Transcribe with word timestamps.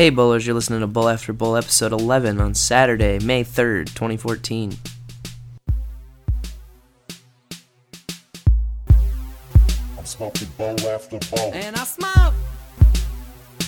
Hey 0.00 0.08
bowlers, 0.08 0.46
you're 0.46 0.54
listening 0.54 0.80
to 0.80 0.86
Bowl 0.86 1.10
After 1.10 1.34
Bowl 1.34 1.58
episode 1.58 1.92
11 1.92 2.40
on 2.40 2.54
Saturday, 2.54 3.18
May 3.18 3.44
3rd, 3.44 3.88
2014. 3.88 4.74
I'm 9.98 10.04
smoking 10.04 10.48
bowl 10.56 10.80
after 10.88 11.18
bowl. 11.18 11.52
And 11.52 11.76
I 11.76 11.84
smoke. 11.84 12.32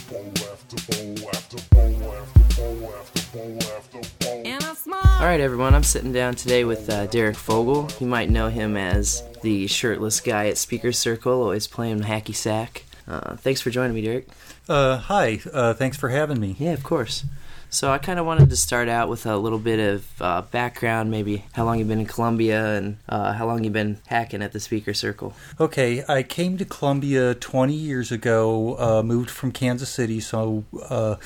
Bowl 0.08 0.32
after 0.50 0.76
bowl 0.90 1.29
after 1.29 1.59
bowl 1.71 2.14
after 2.14 2.57
bowl 2.57 2.95
after 2.99 3.37
bowl 3.37 3.59
after 3.77 4.25
bowl. 4.25 4.43
And 4.46 4.64
I 4.64 4.73
smoke. 4.73 5.05
All 5.05 5.27
right, 5.27 5.39
everyone, 5.39 5.75
I'm 5.75 5.83
sitting 5.83 6.12
down 6.12 6.35
today 6.35 6.64
with 6.64 6.89
uh, 6.89 7.09
Derrick 7.09 7.37
Fogle. 7.37 7.91
You 8.01 8.07
might 8.07 8.30
know 8.30 8.49
him 8.49 8.79
as 8.79 9.23
the 9.43 9.67
shirtless 9.67 10.21
guy 10.21 10.49
at 10.49 10.57
Speaker 10.57 10.93
Circle, 10.93 11.43
always 11.43 11.67
playing 11.67 12.01
hacky 12.01 12.35
sack. 12.35 12.85
Uh, 13.09 13.37
thanks 13.37 13.61
for 13.61 13.71
joining 13.71 13.95
me, 13.95 14.03
Derrick. 14.03 14.29
Uh, 14.68 14.96
hi. 14.96 15.41
Uh, 15.53 15.75
thanks 15.75 15.96
for 15.96 16.09
having 16.09 16.41
me. 16.41 16.57
Yeah, 16.59 16.73
of 16.73 16.82
course. 16.82 17.25
So 17.72 17.90
I 17.90 17.96
kind 17.96 18.18
of 18.18 18.26
wanted 18.26 18.50
to 18.50 18.57
start 18.57 18.90
out 18.90 19.08
with 19.08 19.25
a 19.25 19.39
little 19.39 19.58
bit 19.58 19.81
of 19.81 20.07
uh, 20.21 20.43
background, 20.43 21.11
maybe 21.11 21.46
how 21.53 21.64
long 21.64 21.79
you've 21.79 21.89
been 21.89 22.00
in 22.00 22.07
Columbia 22.07 22.76
and 22.76 22.98
uh, 23.08 23.32
how 23.32 23.46
long 23.46 23.64
you've 23.64 23.72
been 23.72 23.98
hacking 24.08 24.43
at 24.43 24.53
the 24.53 24.61
Speaker 24.61 24.93
Circle. 24.93 25.35
Okay, 25.58 26.04
I 26.07 26.22
came 26.22 26.58
to 26.58 26.67
Columbia 26.67 27.35
20 27.35 27.72
years 27.72 28.12
ago. 28.12 28.76
Uh, 28.79 29.03
moved 29.03 29.31
from 29.31 29.53
Kansas 29.53 29.89
City, 29.89 30.21
so 30.21 30.67
uh, 30.90 31.17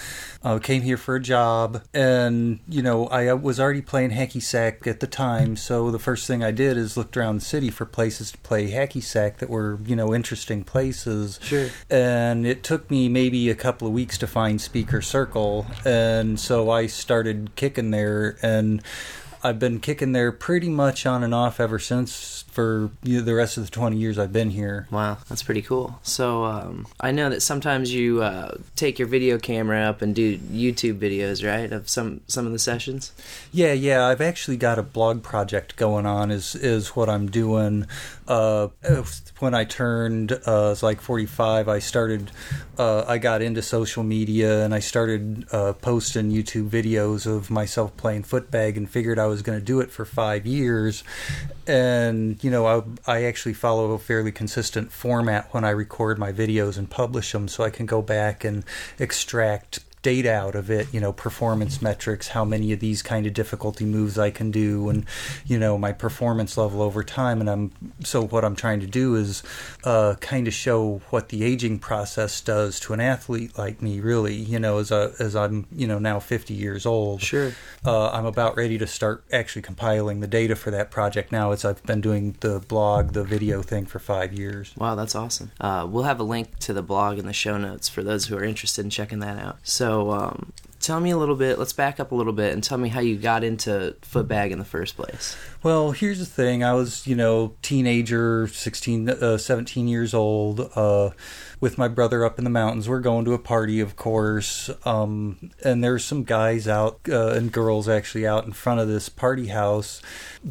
uh, 0.44 0.60
came 0.60 0.82
here 0.82 0.96
for 0.96 1.16
a 1.16 1.20
job, 1.20 1.82
and 1.92 2.60
you 2.68 2.80
know 2.80 3.08
I 3.08 3.32
was 3.32 3.58
already 3.58 3.82
playing 3.82 4.10
hacky 4.10 4.40
sack 4.40 4.86
at 4.86 5.00
the 5.00 5.08
time. 5.08 5.56
So 5.56 5.90
the 5.90 5.98
first 5.98 6.28
thing 6.28 6.44
I 6.44 6.52
did 6.52 6.76
is 6.76 6.96
looked 6.96 7.16
around 7.16 7.34
the 7.40 7.44
city 7.44 7.70
for 7.70 7.84
places 7.84 8.30
to 8.30 8.38
play 8.38 8.70
hacky 8.70 9.02
sack 9.02 9.38
that 9.38 9.50
were 9.50 9.80
you 9.84 9.96
know 9.96 10.14
interesting 10.14 10.62
places. 10.62 11.40
Sure. 11.42 11.70
And 11.90 12.46
it 12.46 12.62
took 12.62 12.88
me 12.88 13.08
maybe 13.08 13.50
a 13.50 13.56
couple 13.56 13.88
of 13.88 13.92
weeks 13.92 14.16
to 14.18 14.28
find 14.28 14.60
Speaker 14.60 15.02
Circle, 15.02 15.66
and 15.84 16.35
so 16.40 16.70
I 16.70 16.86
started 16.86 17.50
kicking 17.56 17.90
there, 17.90 18.36
and 18.42 18.82
I've 19.42 19.58
been 19.58 19.80
kicking 19.80 20.12
there 20.12 20.32
pretty 20.32 20.68
much 20.68 21.06
on 21.06 21.22
and 21.22 21.34
off 21.34 21.60
ever 21.60 21.78
since 21.78 22.45
for 22.56 22.90
you 23.02 23.18
know, 23.18 23.22
the 23.22 23.34
rest 23.34 23.58
of 23.58 23.66
the 23.66 23.70
20 23.70 23.98
years 23.98 24.18
I've 24.18 24.32
been 24.32 24.48
here. 24.48 24.88
Wow, 24.90 25.18
that's 25.28 25.42
pretty 25.42 25.60
cool. 25.60 26.00
So 26.02 26.44
um, 26.44 26.86
I 26.98 27.10
know 27.10 27.28
that 27.28 27.42
sometimes 27.42 27.92
you 27.92 28.22
uh, 28.22 28.56
take 28.76 28.98
your 28.98 29.08
video 29.08 29.38
camera 29.38 29.82
up 29.82 30.00
and 30.00 30.14
do 30.14 30.38
YouTube 30.38 30.98
videos, 30.98 31.46
right, 31.46 31.70
of 31.70 31.90
some 31.90 32.22
some 32.26 32.46
of 32.46 32.52
the 32.52 32.58
sessions. 32.58 33.12
Yeah, 33.52 33.74
yeah, 33.74 34.06
I've 34.06 34.22
actually 34.22 34.56
got 34.56 34.78
a 34.78 34.82
blog 34.82 35.22
project 35.22 35.76
going 35.76 36.06
on. 36.06 36.30
Is 36.30 36.54
is 36.54 36.96
what 36.96 37.10
I'm 37.10 37.30
doing. 37.30 37.86
Uh, 38.26 38.68
when 39.38 39.54
I 39.54 39.64
turned 39.64 40.32
uh, 40.32 40.70
it's 40.72 40.82
like 40.82 41.00
45, 41.02 41.68
I 41.68 41.78
started. 41.78 42.30
Uh, 42.78 43.04
I 43.06 43.18
got 43.18 43.42
into 43.42 43.60
social 43.60 44.02
media 44.02 44.64
and 44.64 44.74
I 44.74 44.80
started 44.80 45.46
uh, 45.52 45.74
posting 45.74 46.30
YouTube 46.30 46.70
videos 46.70 47.26
of 47.26 47.50
myself 47.50 47.96
playing 47.96 48.24
footbag 48.24 48.76
and 48.76 48.88
figured 48.88 49.18
I 49.18 49.26
was 49.26 49.42
going 49.42 49.58
to 49.58 49.64
do 49.64 49.80
it 49.80 49.90
for 49.90 50.04
five 50.04 50.46
years. 50.46 51.04
And 51.66 52.42
you 52.46 52.52
know, 52.52 52.64
I 52.64 53.12
I 53.12 53.24
actually 53.24 53.54
follow 53.54 53.90
a 53.90 53.98
fairly 53.98 54.30
consistent 54.30 54.92
format 54.92 55.52
when 55.52 55.64
I 55.64 55.70
record 55.70 56.16
my 56.16 56.30
videos 56.30 56.78
and 56.78 56.88
publish 56.88 57.32
them, 57.32 57.48
so 57.48 57.64
I 57.64 57.70
can 57.70 57.86
go 57.86 58.00
back 58.00 58.44
and 58.44 58.62
extract 59.00 59.80
data 60.02 60.32
out 60.32 60.54
of 60.54 60.70
it, 60.70 60.86
you 60.92 61.00
know, 61.00 61.12
performance 61.12 61.82
metrics, 61.82 62.28
how 62.28 62.44
many 62.44 62.72
of 62.72 62.80
these 62.80 63.02
kind 63.02 63.26
of 63.26 63.34
difficulty 63.34 63.84
moves 63.84 64.18
I 64.18 64.30
can 64.30 64.50
do, 64.50 64.88
and 64.88 65.04
you 65.46 65.58
know, 65.58 65.76
my 65.76 65.92
performance 65.92 66.56
level 66.56 66.82
over 66.82 67.02
time. 67.02 67.40
And 67.40 67.50
I'm 67.50 67.72
so 68.04 68.26
what 68.26 68.44
I'm 68.44 68.56
trying 68.56 68.80
to 68.80 68.86
do 68.86 69.16
is 69.16 69.42
uh, 69.84 70.14
kind 70.20 70.46
of 70.46 70.54
show 70.54 71.02
what 71.10 71.30
the 71.30 71.42
aging 71.44 71.78
process 71.78 72.40
does 72.40 72.78
to 72.80 72.92
an 72.92 73.00
athlete 73.00 73.58
like 73.58 73.82
me. 73.82 74.00
Really, 74.00 74.34
you 74.34 74.58
know, 74.58 74.78
as 74.78 74.90
a, 74.90 75.12
as 75.18 75.34
I'm 75.34 75.66
you 75.72 75.86
know 75.86 75.98
now 75.98 76.20
50 76.20 76.54
years 76.54 76.86
old. 76.86 77.20
Sure. 77.20 77.52
Uh, 77.84 78.10
I'm 78.10 78.26
about 78.26 78.56
ready 78.56 78.78
to 78.78 78.86
start 78.86 79.24
actually 79.32 79.62
compiling 79.62 80.20
the 80.20 80.26
data 80.26 80.56
for 80.56 80.70
that 80.70 80.90
project 80.90 81.32
now. 81.32 81.52
As 81.52 81.64
I've 81.64 81.82
been 81.84 82.00
doing 82.00 82.36
the 82.40 82.60
blog, 82.60 83.12
the 83.12 83.24
video 83.24 83.62
thing 83.62 83.86
for 83.86 83.98
five 83.98 84.32
years. 84.32 84.74
Wow, 84.76 84.94
that's 84.94 85.14
awesome. 85.14 85.52
Uh, 85.60 85.86
we'll 85.88 86.04
have 86.04 86.20
a 86.20 86.24
link 86.24 86.58
to 86.60 86.72
the 86.72 86.82
blog 86.82 87.18
in 87.18 87.26
the 87.26 87.32
show 87.32 87.58
notes 87.58 87.88
for 87.88 88.02
those 88.02 88.26
who 88.26 88.36
are 88.36 88.44
interested 88.44 88.84
in 88.84 88.90
checking 88.90 89.20
that 89.20 89.38
out. 89.38 89.58
So, 89.62 89.95
um, 90.10 90.52
tell 90.80 91.00
me 91.00 91.10
a 91.10 91.16
little 91.16 91.36
bit. 91.36 91.58
Let's 91.58 91.72
back 91.72 91.98
up 92.00 92.12
a 92.12 92.14
little 92.14 92.32
bit 92.32 92.52
and 92.52 92.62
tell 92.62 92.78
me 92.78 92.88
how 92.88 93.00
you 93.00 93.16
got 93.16 93.42
into 93.44 93.96
footbag 94.02 94.50
in 94.50 94.58
the 94.58 94.64
first 94.64 94.96
place. 94.96 95.36
Well, 95.62 95.90
here's 95.90 96.18
the 96.18 96.26
thing. 96.26 96.62
I 96.62 96.74
was, 96.74 97.06
you 97.06 97.16
know, 97.16 97.54
teenager, 97.62 98.46
16, 98.46 99.08
uh, 99.10 99.38
17 99.38 99.88
years 99.88 100.14
old, 100.14 100.70
uh, 100.76 101.10
with 101.58 101.78
my 101.78 101.88
brother 101.88 102.24
up 102.24 102.38
in 102.38 102.44
the 102.44 102.50
mountains. 102.50 102.88
We're 102.88 103.00
going 103.00 103.24
to 103.24 103.32
a 103.32 103.38
party, 103.38 103.80
of 103.80 103.96
course. 103.96 104.70
Um, 104.84 105.50
and 105.64 105.82
there's 105.82 106.04
some 106.04 106.22
guys 106.22 106.68
out, 106.68 107.00
uh, 107.08 107.28
and 107.30 107.50
girls 107.50 107.88
actually 107.88 108.26
out 108.26 108.44
in 108.44 108.52
front 108.52 108.78
of 108.78 108.86
this 108.88 109.08
party 109.08 109.46
house, 109.46 110.02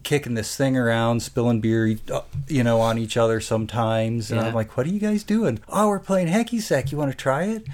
kicking 0.03 0.33
this 0.33 0.56
thing 0.57 0.75
around, 0.75 1.22
spilling 1.22 1.62
beer, 1.62 1.95
uh, 2.12 2.22
you 2.47 2.63
know, 2.63 2.81
on 2.81 2.97
each 2.97 3.16
other 3.17 3.39
sometimes. 3.39 4.31
And 4.31 4.41
Yeah. 4.41 4.47
I'm 4.47 4.53
like, 4.53 4.75
what 4.75 4.85
are 4.88 4.89
you 4.89 5.00
guys 5.00 5.23
doing? 5.23 5.59
Oh, 5.69 5.88
we're 5.89 6.00
playing 6.00 6.27
hacky 6.27 6.59
sack. 6.62 6.91
You 6.91 6.97
want 6.97 7.12
to 7.12 7.17
try 7.17 7.44
it? 7.44 7.66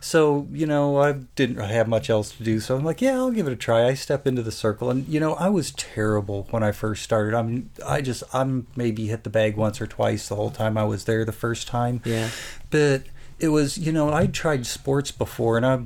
So, 0.00 0.46
you 0.52 0.66
know, 0.66 0.98
I 0.98 1.12
didn't 1.12 1.56
have 1.56 1.88
much 1.88 2.08
else 2.08 2.30
to 2.32 2.42
do. 2.42 2.60
So 2.60 2.76
I'm 2.76 2.84
like, 2.84 3.00
yeah, 3.00 3.14
I'll 3.14 3.30
give 3.30 3.46
it 3.46 3.52
a 3.52 3.56
try. 3.56 3.86
I 3.86 3.94
step 3.94 4.26
into 4.26 4.42
the 4.42 4.52
circle. 4.52 4.90
And, 4.90 5.06
you 5.08 5.18
know, 5.18 5.34
I 5.34 5.48
was 5.48 5.72
terrible 5.72 6.46
when 6.50 6.62
I 6.62 6.72
first 6.72 7.02
started. 7.02 7.34
I'm, 7.34 7.70
I 7.84 8.00
just, 8.00 8.22
I'm 8.32 8.68
maybe 8.76 9.08
hit 9.08 9.24
the 9.24 9.30
bag 9.30 9.56
once 9.56 9.80
or 9.80 9.86
twice 9.86 10.28
the 10.28 10.36
whole 10.36 10.50
time 10.50 10.78
I 10.78 10.84
was 10.84 11.04
there 11.04 11.24
the 11.24 11.32
first 11.32 11.66
time. 11.66 12.00
Yeah. 12.04 12.30
But 12.70 13.04
it 13.40 13.48
was, 13.48 13.76
you 13.76 13.92
know, 13.92 14.12
I'd 14.12 14.34
tried 14.34 14.66
sports 14.66 15.10
before 15.10 15.56
and 15.56 15.66
I, 15.66 15.80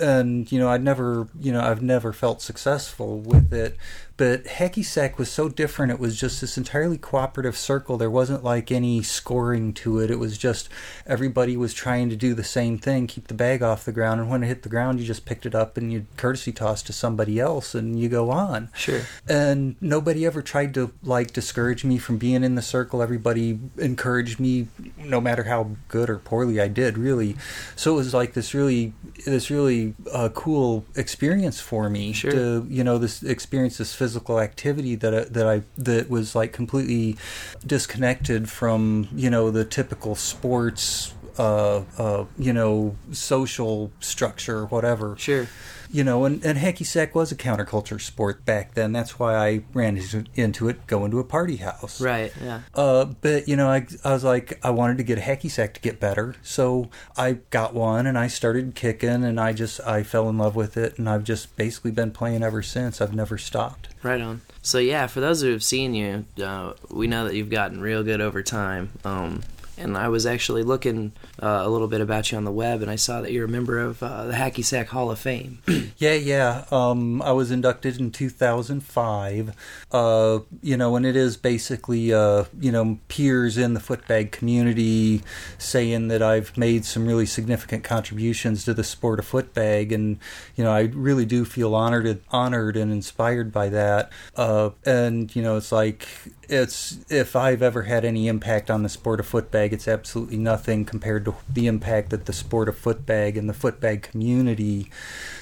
and, 0.00 0.50
you 0.50 0.58
know, 0.58 0.68
I'd 0.68 0.82
never, 0.82 1.28
you 1.38 1.52
know, 1.52 1.60
I've 1.60 1.82
never 1.82 2.12
felt 2.12 2.42
successful 2.42 3.18
with 3.18 3.52
it. 3.52 3.76
But 4.16 4.44
hacky 4.44 4.84
sack 4.84 5.18
was 5.18 5.30
so 5.30 5.48
different. 5.48 5.92
It 5.92 5.98
was 5.98 6.18
just 6.18 6.40
this 6.40 6.58
entirely 6.58 6.98
cooperative 6.98 7.56
circle. 7.56 7.96
There 7.96 8.10
wasn't 8.10 8.44
like 8.44 8.70
any 8.70 9.02
scoring 9.02 9.72
to 9.74 9.98
it. 10.00 10.10
It 10.10 10.18
was 10.18 10.36
just 10.38 10.68
everybody 11.06 11.56
was 11.56 11.72
trying 11.74 12.10
to 12.10 12.16
do 12.16 12.34
the 12.34 12.44
same 12.44 12.78
thing, 12.78 13.06
keep 13.06 13.28
the 13.28 13.34
bag 13.34 13.62
off 13.62 13.84
the 13.84 13.92
ground. 13.92 14.20
And 14.20 14.30
when 14.30 14.42
it 14.42 14.46
hit 14.46 14.62
the 14.62 14.68
ground, 14.68 15.00
you 15.00 15.06
just 15.06 15.24
picked 15.24 15.46
it 15.46 15.54
up 15.54 15.76
and 15.76 15.92
you 15.92 16.06
courtesy 16.16 16.52
toss 16.52 16.82
to 16.82 16.92
somebody 16.92 17.40
else 17.40 17.74
and 17.74 17.98
you 17.98 18.08
go 18.08 18.30
on. 18.30 18.68
Sure. 18.74 19.02
And 19.28 19.76
nobody 19.80 20.26
ever 20.26 20.42
tried 20.42 20.74
to 20.74 20.92
like 21.02 21.32
discourage 21.32 21.84
me 21.84 21.98
from 21.98 22.18
being 22.18 22.44
in 22.44 22.54
the 22.54 22.62
circle. 22.62 23.02
Everybody 23.02 23.58
encouraged 23.78 24.38
me, 24.38 24.68
no 24.98 25.20
matter 25.20 25.44
how 25.44 25.70
good 25.88 26.10
or 26.10 26.18
poorly 26.18 26.60
I 26.60 26.68
did, 26.68 26.98
really. 26.98 27.36
So 27.76 27.92
it 27.94 27.96
was 27.96 28.14
like 28.14 28.34
this 28.34 28.54
really, 28.54 28.92
this 29.24 29.50
really 29.50 29.94
uh, 30.12 30.28
cool 30.34 30.84
experience 30.94 31.60
for 31.60 31.88
me 31.88 32.12
Sure. 32.12 32.30
to, 32.30 32.66
you 32.68 32.84
know, 32.84 32.98
this 32.98 33.22
experience, 33.22 33.78
this 33.78 33.94
physical 34.02 34.40
activity 34.40 34.96
that 34.96 35.14
I, 35.14 35.24
that 35.36 35.46
I 35.46 35.62
that 35.78 36.10
was 36.10 36.34
like 36.34 36.52
completely 36.52 37.16
disconnected 37.64 38.50
from, 38.50 39.06
you 39.14 39.30
know, 39.30 39.52
the 39.52 39.64
typical 39.64 40.16
sports. 40.16 41.14
Uh, 41.38 41.82
uh, 41.96 42.26
you 42.38 42.52
know, 42.52 42.94
social 43.10 43.90
structure, 44.00 44.66
whatever 44.66 45.16
Sure. 45.16 45.46
You 45.92 46.02
know, 46.02 46.24
and, 46.24 46.44
and 46.44 46.58
hacky 46.58 46.84
sack 46.84 47.14
was 47.14 47.30
a 47.30 47.36
counterculture 47.36 48.00
sport 48.00 48.44
back 48.44 48.74
then. 48.74 48.92
That's 48.92 49.18
why 49.18 49.34
I 49.36 49.62
ran 49.74 49.96
into- 50.34 50.68
it 50.68 50.86
going 50.86 51.10
to 51.10 51.18
a 51.18 51.24
party 51.24 51.56
house. 51.56 52.00
Right. 52.00 52.32
Yeah. 52.42 52.60
Uh, 52.74 53.04
but 53.20 53.46
you 53.48 53.56
know, 53.56 53.68
I, 53.68 53.86
I 54.04 54.12
was 54.12 54.24
like, 54.24 54.58
I 54.64 54.70
wanted 54.70 54.98
to 54.98 55.04
get 55.04 55.18
a 55.18 55.20
hacky 55.20 55.50
sack 55.50 55.74
to 55.74 55.80
get 55.80 56.00
better, 56.00 56.34
so 56.42 56.88
I 57.16 57.32
got 57.50 57.74
one 57.74 58.06
and 58.06 58.18
I 58.18 58.26
started 58.28 58.74
kicking, 58.74 59.24
and 59.24 59.38
I 59.38 59.52
just 59.52 59.80
I 59.80 60.02
fell 60.02 60.28
in 60.28 60.38
love 60.38 60.56
with 60.56 60.76
it, 60.76 60.98
and 60.98 61.08
I've 61.08 61.24
just 61.24 61.54
basically 61.56 61.90
been 61.90 62.10
playing 62.10 62.42
ever 62.42 62.62
since. 62.62 63.00
I've 63.00 63.14
never 63.14 63.38
stopped. 63.38 63.88
Right 64.02 64.20
on. 64.20 64.40
So 64.62 64.78
yeah, 64.78 65.08
for 65.08 65.20
those 65.20 65.42
who 65.42 65.50
have 65.50 65.64
seen 65.64 65.94
you, 65.94 66.24
uh, 66.42 66.74
we 66.90 67.06
know 67.08 67.24
that 67.26 67.34
you've 67.34 67.50
gotten 67.50 67.80
real 67.80 68.02
good 68.04 68.20
over 68.20 68.42
time. 68.42 68.90
Um, 69.04 69.42
and 69.76 69.96
I 69.96 70.08
was 70.08 70.26
actually 70.26 70.62
looking 70.62 71.12
uh, 71.42 71.62
a 71.64 71.68
little 71.68 71.88
bit 71.88 72.00
about 72.00 72.30
you 72.30 72.38
on 72.38 72.44
the 72.44 72.52
web, 72.52 72.82
and 72.82 72.90
I 72.90 72.96
saw 72.96 73.20
that 73.20 73.32
you're 73.32 73.46
a 73.46 73.48
member 73.48 73.78
of 73.78 74.02
uh, 74.02 74.26
the 74.26 74.34
Hacky 74.34 74.64
Sack 74.64 74.88
Hall 74.88 75.10
of 75.10 75.18
Fame. 75.18 75.58
Yeah, 75.98 76.14
yeah. 76.14 76.64
Um, 76.72 77.22
I 77.22 77.30
was 77.30 77.52
inducted 77.52 78.00
in 78.00 78.10
2005. 78.10 79.54
Uh, 79.92 80.40
you 80.60 80.76
know, 80.76 80.96
and 80.96 81.06
it 81.06 81.14
is 81.14 81.36
basically, 81.36 82.12
uh, 82.12 82.44
you 82.58 82.72
know, 82.72 82.98
peers 83.06 83.56
in 83.56 83.74
the 83.74 83.80
footbag 83.80 84.32
community 84.32 85.22
saying 85.58 86.08
that 86.08 86.22
I've 86.22 86.56
made 86.56 86.84
some 86.84 87.06
really 87.06 87.26
significant 87.26 87.84
contributions 87.84 88.64
to 88.64 88.74
the 88.74 88.82
sport 88.82 89.20
of 89.20 89.30
footbag, 89.30 89.92
and 89.92 90.18
you 90.56 90.64
know, 90.64 90.72
I 90.72 90.82
really 90.82 91.26
do 91.26 91.44
feel 91.44 91.74
honored, 91.74 92.20
honored 92.30 92.76
and 92.76 92.90
inspired 92.90 93.52
by 93.52 93.68
that. 93.68 94.10
Uh, 94.34 94.70
and 94.84 95.34
you 95.36 95.42
know, 95.42 95.56
it's 95.56 95.70
like 95.70 96.08
it's 96.52 96.98
if 97.08 97.34
I've 97.34 97.62
ever 97.62 97.82
had 97.82 98.04
any 98.04 98.28
impact 98.28 98.70
on 98.70 98.82
the 98.82 98.88
sport 98.88 99.20
of 99.20 99.30
footbag, 99.30 99.72
it's 99.72 99.88
absolutely 99.88 100.36
nothing 100.36 100.84
compared 100.84 101.24
to 101.24 101.34
the 101.50 101.66
impact 101.66 102.10
that 102.10 102.26
the 102.26 102.32
sport 102.32 102.68
of 102.68 102.80
footbag 102.80 103.38
and 103.38 103.48
the 103.48 103.54
footbag 103.54 104.02
community 104.02 104.90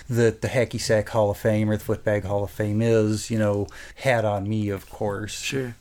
that 0.08 0.40
the 0.40 0.48
Hacky 0.48 0.80
Sack 0.80 1.08
Hall 1.08 1.30
of 1.30 1.36
Fame 1.36 1.68
or 1.68 1.76
the 1.76 1.84
Footbag 1.84 2.24
Hall 2.24 2.44
of 2.44 2.50
Fame 2.50 2.82
is, 2.82 3.30
you 3.30 3.38
know, 3.38 3.66
had 3.96 4.24
on 4.24 4.48
me, 4.48 4.68
of 4.68 4.88
course. 4.90 5.40
Sure. 5.40 5.76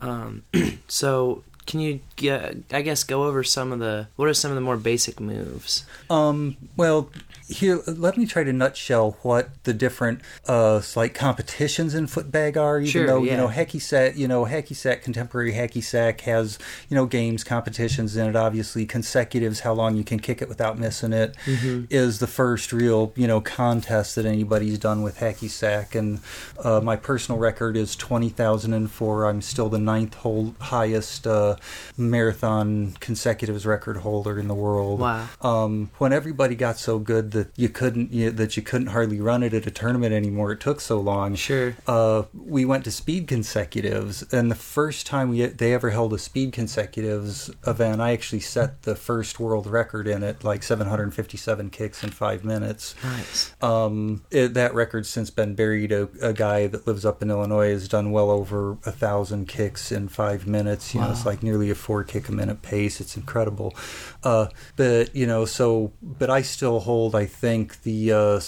Um, 0.00 0.42
so 0.88 1.42
can 1.68 1.80
you, 1.80 2.00
get, 2.16 2.56
I 2.72 2.80
guess, 2.80 3.04
go 3.04 3.24
over 3.24 3.44
some 3.44 3.72
of 3.72 3.78
the 3.78 4.08
what 4.16 4.26
are 4.26 4.34
some 4.34 4.50
of 4.50 4.54
the 4.54 4.60
more 4.62 4.78
basic 4.78 5.20
moves? 5.20 5.84
Um, 6.08 6.56
well, 6.76 7.10
here, 7.46 7.80
let 7.86 8.16
me 8.18 8.26
try 8.26 8.42
to 8.44 8.52
nutshell 8.52 9.16
what 9.22 9.50
the 9.64 9.72
different 9.72 10.20
uh, 10.46 10.82
like 10.96 11.14
competitions 11.14 11.94
in 11.94 12.06
footbag 12.06 12.56
are. 12.56 12.78
Even 12.80 12.90
Sure, 12.90 13.06
though 13.06 13.22
you 13.22 13.36
know 13.36 13.48
hacky 13.48 13.80
sack, 13.80 14.16
you 14.16 14.26
know 14.28 14.44
hacky 14.46 14.74
sack, 14.74 15.02
contemporary 15.02 15.52
hacky 15.52 15.82
sack 15.82 16.22
has 16.22 16.58
you 16.88 16.94
know 16.94 17.06
games 17.06 17.44
competitions 17.44 18.16
in 18.16 18.28
it. 18.28 18.36
Obviously, 18.36 18.84
consecutives, 18.86 19.60
how 19.60 19.72
long 19.72 19.96
you 19.96 20.04
can 20.04 20.18
kick 20.18 20.42
it 20.42 20.48
without 20.48 20.78
missing 20.78 21.12
it, 21.12 21.36
is 21.46 22.16
Mm-hmm. 22.16 22.24
the 22.24 22.26
first 22.26 22.72
real 22.72 23.12
you 23.14 23.26
know 23.26 23.40
contest 23.40 24.16
that 24.16 24.26
anybody's 24.26 24.78
done 24.78 25.02
with 25.02 25.18
hacky 25.18 25.48
sack. 25.50 25.94
And 25.94 26.20
uh, 26.62 26.80
my 26.82 26.96
personal 26.96 27.38
record 27.38 27.76
is 27.76 27.94
twenty 27.96 28.28
thousand 28.30 28.72
and 28.74 28.90
four. 28.90 29.24
I'm 29.26 29.40
still 29.42 29.68
the 29.68 29.78
ninth 29.78 30.14
hold, 30.16 30.54
highest 30.60 31.26
uh, 31.26 31.56
marathon 31.96 32.96
consecutives 33.00 33.66
record 33.66 33.98
holder 33.98 34.38
in 34.38 34.48
the 34.48 34.54
world. 34.54 35.00
Wow. 35.00 35.28
Um, 35.40 35.90
when 35.98 36.12
everybody 36.12 36.54
got 36.54 36.78
so 36.78 36.98
good 36.98 37.32
that 37.32 37.50
you 37.56 37.68
couldn't 37.68 38.12
you, 38.12 38.30
that 38.30 38.56
you 38.56 38.62
couldn't 38.62 38.88
hardly 38.88 39.20
run 39.20 39.42
it 39.42 39.54
at 39.54 39.66
a 39.66 39.70
tournament 39.70 40.12
anymore, 40.12 40.52
it 40.52 40.60
took 40.60 40.80
so 40.80 41.00
long. 41.00 41.34
Sure. 41.34 41.76
Uh, 41.86 42.24
we 42.34 42.64
went 42.64 42.84
to 42.84 42.90
speed 42.90 43.26
consecutives, 43.26 44.24
and 44.32 44.50
the 44.50 44.56
first 44.56 45.06
time 45.06 45.30
we 45.30 45.46
they 45.46 45.74
ever 45.74 45.90
held 45.90 46.12
a 46.12 46.18
speed 46.18 46.52
consecutives 46.52 47.50
event, 47.66 48.00
I 48.00 48.12
actually 48.12 48.40
set 48.40 48.82
the 48.82 48.94
first 48.96 49.40
world 49.40 49.66
record 49.66 50.06
in 50.06 50.22
it, 50.22 50.44
like 50.44 50.62
757 50.62 51.70
kicks 51.70 52.02
in 52.02 52.10
five 52.10 52.44
minutes. 52.44 52.94
Nice. 53.02 53.54
Um, 53.60 54.24
it, 54.30 54.54
that 54.54 54.74
record's 54.74 55.08
since 55.08 55.30
been 55.30 55.54
buried. 55.54 55.92
A, 55.92 56.08
a 56.20 56.32
guy 56.32 56.66
that 56.66 56.86
lives 56.86 57.04
up 57.04 57.22
in 57.22 57.30
Illinois 57.30 57.70
has 57.70 57.88
done 57.88 58.10
well 58.10 58.30
over 58.30 58.72
a 58.84 58.92
thousand 58.92 59.48
kicks 59.48 59.92
in 59.92 60.08
five 60.08 60.46
minutes. 60.46 60.94
You 60.94 61.00
know, 61.00 61.10
it's 61.10 61.26
like 61.26 61.42
nearly 61.48 61.70
a 61.70 61.74
four 61.74 62.04
kick 62.04 62.28
a 62.28 62.32
minute 62.32 62.62
pace. 62.62 63.00
It's 63.00 63.16
incredible. 63.16 63.74
Uh, 64.22 64.48
but 64.76 65.14
you 65.14 65.26
know, 65.26 65.44
so 65.44 65.92
but 66.02 66.30
I 66.30 66.42
still 66.42 66.80
hold. 66.80 67.14
I 67.14 67.26
think 67.26 67.82
the. 67.82 68.12
Uh, 68.12 68.40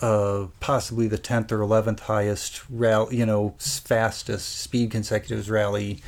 uh, 0.00 0.48
possibly 0.58 1.06
the 1.06 1.18
10th 1.18 1.52
or 1.52 1.58
11th 1.60 2.00
highest 2.00 2.62
rally, 2.68 3.16
you 3.16 3.24
know, 3.24 3.54
fastest 3.58 4.58
speed 4.58 4.90
consecutives 4.90 5.48
rally 5.48 6.02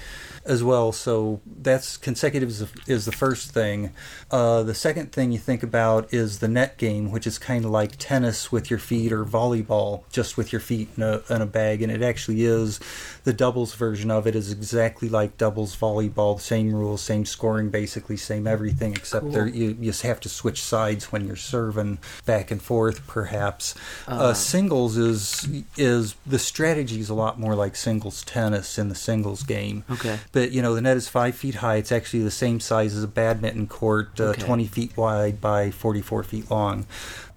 as 0.44 0.64
well. 0.64 0.92
So 0.92 1.40
that's 1.46 1.96
consecutive 1.96 2.50
is 2.86 3.04
the 3.04 3.12
first 3.12 3.52
thing. 3.52 3.92
Uh, 4.30 4.62
the 4.62 4.74
second 4.74 5.12
thing 5.12 5.32
you 5.32 5.38
think 5.38 5.62
about 5.62 6.12
is 6.12 6.38
the 6.38 6.48
net 6.48 6.78
game, 6.78 7.10
which 7.10 7.26
is 7.26 7.38
kind 7.38 7.64
of 7.64 7.70
like 7.70 7.92
tennis 7.98 8.50
with 8.50 8.70
your 8.70 8.78
feet 8.78 9.12
or 9.12 9.24
volleyball 9.24 10.02
just 10.10 10.36
with 10.36 10.52
your 10.52 10.60
feet 10.60 10.88
in 10.96 11.02
a, 11.02 11.22
in 11.28 11.42
a 11.42 11.46
bag. 11.46 11.82
And 11.82 11.92
it 11.92 12.02
actually 12.02 12.44
is 12.44 12.80
the 13.24 13.32
doubles 13.32 13.74
version 13.74 14.10
of 14.10 14.26
it 14.26 14.34
is 14.34 14.50
exactly 14.50 15.08
like 15.08 15.36
doubles 15.36 15.76
volleyball. 15.76 16.40
Same 16.40 16.74
rules, 16.74 17.02
same 17.02 17.24
scoring, 17.26 17.70
basically 17.70 18.16
same 18.16 18.46
everything, 18.46 18.92
except 18.92 19.24
Cool. 19.24 19.32
there 19.32 19.46
you, 19.46 19.76
you 19.78 19.90
just 19.90 20.02
have 20.02 20.20
to 20.20 20.28
switch 20.28 20.62
sides 20.62 21.12
when 21.12 21.26
you're 21.26 21.36
serving 21.36 21.98
back 22.24 22.50
and 22.50 22.62
forth, 22.62 23.06
perhaps. 23.06 23.74
Uh, 24.08 24.32
singles 24.32 24.96
is 24.96 25.46
is 25.76 26.14
the 26.26 26.38
strategy 26.38 27.00
is 27.00 27.10
a 27.10 27.14
lot 27.14 27.38
more 27.38 27.54
like 27.54 27.76
singles 27.76 28.22
tennis 28.24 28.78
in 28.78 28.88
the 28.88 28.94
singles 28.94 29.42
game. 29.42 29.84
Okay. 29.90 30.18
But 30.32 30.52
you 30.52 30.62
know 30.62 30.74
the 30.74 30.80
net 30.80 30.96
is 30.96 31.08
five 31.08 31.34
feet 31.34 31.56
high. 31.56 31.76
It's 31.76 31.90
actually 31.90 32.22
the 32.22 32.30
same 32.30 32.60
size 32.60 32.94
as 32.94 33.02
a 33.02 33.08
badminton 33.08 33.66
court, 33.66 34.20
uh, 34.20 34.24
Okay. 34.26 34.40
twenty 34.42 34.66
feet 34.66 34.96
wide 34.96 35.40
by 35.40 35.70
forty-four 35.72 36.22
feet 36.22 36.50
long. 36.50 36.86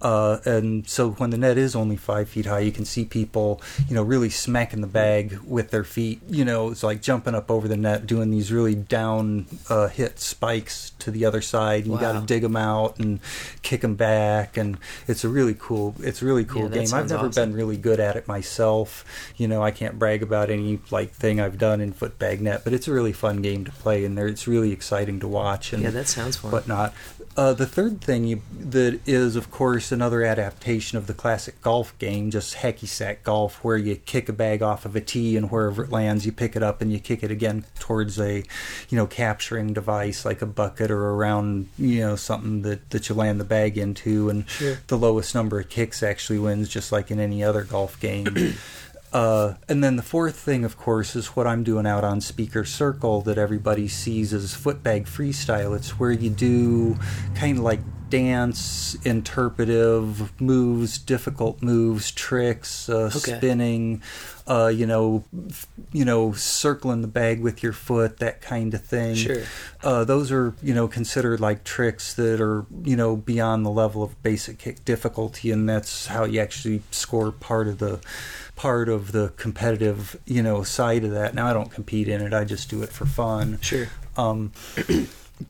Uh, 0.04 0.38
and 0.44 0.86
so 0.86 1.12
when 1.12 1.30
the 1.30 1.38
net 1.38 1.56
is 1.56 1.74
only 1.74 1.96
five 1.96 2.28
feet 2.28 2.44
high, 2.44 2.58
you 2.58 2.70
can 2.70 2.84
see 2.84 3.06
people, 3.06 3.60
you 3.88 3.94
know, 3.94 4.02
really 4.02 4.28
smacking 4.28 4.82
the 4.82 4.86
bag 4.86 5.38
with 5.46 5.70
their 5.70 5.82
feet. 5.82 6.20
You 6.28 6.44
know, 6.44 6.70
it's 6.70 6.82
like 6.82 7.00
jumping 7.00 7.34
up 7.34 7.50
over 7.50 7.66
the 7.66 7.76
net, 7.78 8.06
doing 8.06 8.30
these 8.30 8.52
really 8.52 8.74
down 8.74 9.46
uh, 9.70 9.88
hit 9.88 10.20
spikes 10.20 10.90
to 10.98 11.10
the 11.10 11.24
other 11.24 11.40
side. 11.40 11.84
And 11.84 11.94
You 11.94 11.98
got 12.00 12.20
to 12.20 12.26
dig 12.26 12.42
them 12.42 12.54
out 12.54 12.98
and 12.98 13.18
kick 13.62 13.80
them 13.80 13.94
back, 13.94 14.58
and 14.58 14.76
it's 15.08 15.24
a 15.24 15.28
really 15.30 15.56
cool. 15.58 15.94
It's 16.00 16.20
a 16.20 16.26
really 16.26 16.44
cool 16.44 16.64
Yeah, 16.64 16.84
game. 16.84 16.94
I've 16.94 17.08
never 17.08 17.28
awesome. 17.28 17.50
been 17.50 17.56
really 17.56 17.78
good 17.78 17.98
at 17.98 18.14
it 18.14 18.28
myself. 18.28 19.06
You 19.38 19.48
know, 19.48 19.62
I 19.62 19.70
can't 19.70 19.98
brag 19.98 20.22
about 20.22 20.50
any 20.50 20.80
like 20.90 21.12
thing 21.12 21.40
I've 21.40 21.56
done 21.58 21.80
in 21.80 21.94
footbag 21.94 22.40
net, 22.40 22.60
but 22.62 22.74
it's 22.74 22.86
a 22.88 22.92
really 22.92 23.14
fun 23.14 23.40
game 23.40 23.64
to 23.64 23.72
play, 23.72 24.04
and 24.04 24.18
there 24.18 24.28
it's 24.28 24.46
really 24.46 24.70
exciting 24.70 25.18
to 25.20 25.28
watch. 25.28 25.72
And 25.72 25.82
Yeah, 25.82 25.90
that 25.90 26.08
sounds 26.08 26.36
fun. 26.36 26.50
whatnot. 26.50 26.92
Uh, 27.36 27.52
the 27.52 27.66
third 27.66 28.00
thing 28.00 28.24
you, 28.26 28.42
that 28.60 29.00
is, 29.06 29.34
of 29.34 29.50
course, 29.50 29.90
another 29.94 30.22
adaptation 30.22 30.98
of 30.98 31.06
the 31.06 31.14
classic 31.14 31.62
golf 31.62 31.98
game, 31.98 32.30
just 32.30 32.56
hacky 32.56 32.86
sack 32.86 33.22
golf, 33.22 33.64
where 33.64 33.78
you 33.78 33.96
kick 33.96 34.28
a 34.28 34.32
bag 34.34 34.60
off 34.62 34.84
of 34.84 34.94
a 34.94 35.00
tee 35.00 35.38
and 35.38 35.50
wherever 35.50 35.84
it 35.84 35.90
lands, 35.90 36.26
you 36.26 36.32
pick 36.32 36.54
it 36.54 36.62
up 36.62 36.82
and 36.82 36.92
you 36.92 36.98
kick 36.98 37.22
it 37.22 37.30
again 37.30 37.64
towards 37.78 38.20
a, 38.20 38.42
you 38.90 38.96
know, 38.98 39.06
capturing 39.06 39.72
device 39.72 40.26
like 40.26 40.42
a 40.42 40.46
bucket 40.46 40.90
or 40.90 41.10
around, 41.12 41.68
you 41.78 42.00
know, 42.00 42.16
something 42.16 42.60
that, 42.60 42.90
that 42.90 43.08
you 43.08 43.14
land 43.14 43.40
the 43.40 43.44
bag 43.44 43.78
into, 43.78 44.28
and 44.28 44.46
Sure. 44.50 44.78
the 44.88 44.98
lowest 44.98 45.34
number 45.34 45.58
of 45.58 45.70
kicks 45.70 46.02
actually 46.02 46.38
wins, 46.38 46.68
just 46.68 46.92
like 46.92 47.10
in 47.10 47.18
any 47.18 47.42
other 47.42 47.62
golf 47.62 47.98
game. 47.98 48.26
Uh, 49.12 49.54
and 49.68 49.84
then 49.84 49.94
the 49.94 50.02
fourth 50.02 50.34
thing, 50.34 50.64
of 50.64 50.76
course, 50.76 51.14
is 51.14 51.28
what 51.28 51.46
I'm 51.46 51.62
doing 51.62 51.86
out 51.86 52.02
on 52.02 52.20
Speaker 52.20 52.64
Circle 52.64 53.20
that 53.20 53.38
everybody 53.38 53.86
sees 53.86 54.34
as 54.34 54.52
footbag 54.54 55.06
freestyle. 55.06 55.76
It's 55.76 56.00
where 56.00 56.10
you 56.10 56.30
do 56.30 56.96
kind 57.36 57.58
of 57.58 57.62
like 57.62 57.78
dance, 58.14 58.96
interpretive 59.04 60.40
moves, 60.40 60.98
difficult 60.98 61.60
moves, 61.62 62.10
tricks, 62.12 62.88
uh, 62.88 63.10
Okay. 63.14 63.36
spinning, 63.36 64.02
uh, 64.46 64.68
you 64.68 64.86
know, 64.86 65.24
you 65.92 66.04
know, 66.04 66.32
circling 66.32 67.00
the 67.02 67.08
bag 67.08 67.40
with 67.40 67.62
your 67.62 67.72
foot, 67.72 68.18
that 68.18 68.40
kind 68.40 68.72
of 68.74 68.84
thing. 68.84 69.16
Sure. 69.16 69.42
Uh, 69.82 70.04
those 70.04 70.30
are 70.30 70.54
you 70.62 70.72
know 70.74 70.86
considered 70.86 71.40
like 71.40 71.64
tricks 71.64 72.14
that 72.14 72.40
are 72.40 72.66
you 72.84 72.94
know 72.96 73.16
beyond 73.16 73.66
the 73.66 73.70
level 73.70 74.02
of 74.02 74.22
basic 74.22 74.58
kick 74.58 74.84
difficulty, 74.84 75.50
and 75.50 75.68
that's 75.68 76.06
how 76.06 76.24
you 76.24 76.38
actually 76.40 76.82
score 76.92 77.32
part 77.32 77.66
of 77.66 77.78
the 77.78 78.00
part 78.54 78.88
of 78.88 79.10
the 79.10 79.32
competitive 79.36 80.16
you 80.24 80.42
know 80.42 80.62
side 80.62 81.02
of 81.04 81.10
that. 81.10 81.34
Now 81.34 81.48
I 81.48 81.52
don't 81.52 81.70
compete 81.70 82.06
in 82.08 82.20
it; 82.22 82.32
I 82.32 82.44
just 82.44 82.70
do 82.70 82.82
it 82.84 82.90
for 82.90 83.06
fun. 83.06 83.58
Sure. 83.60 83.88
Um, 84.16 84.52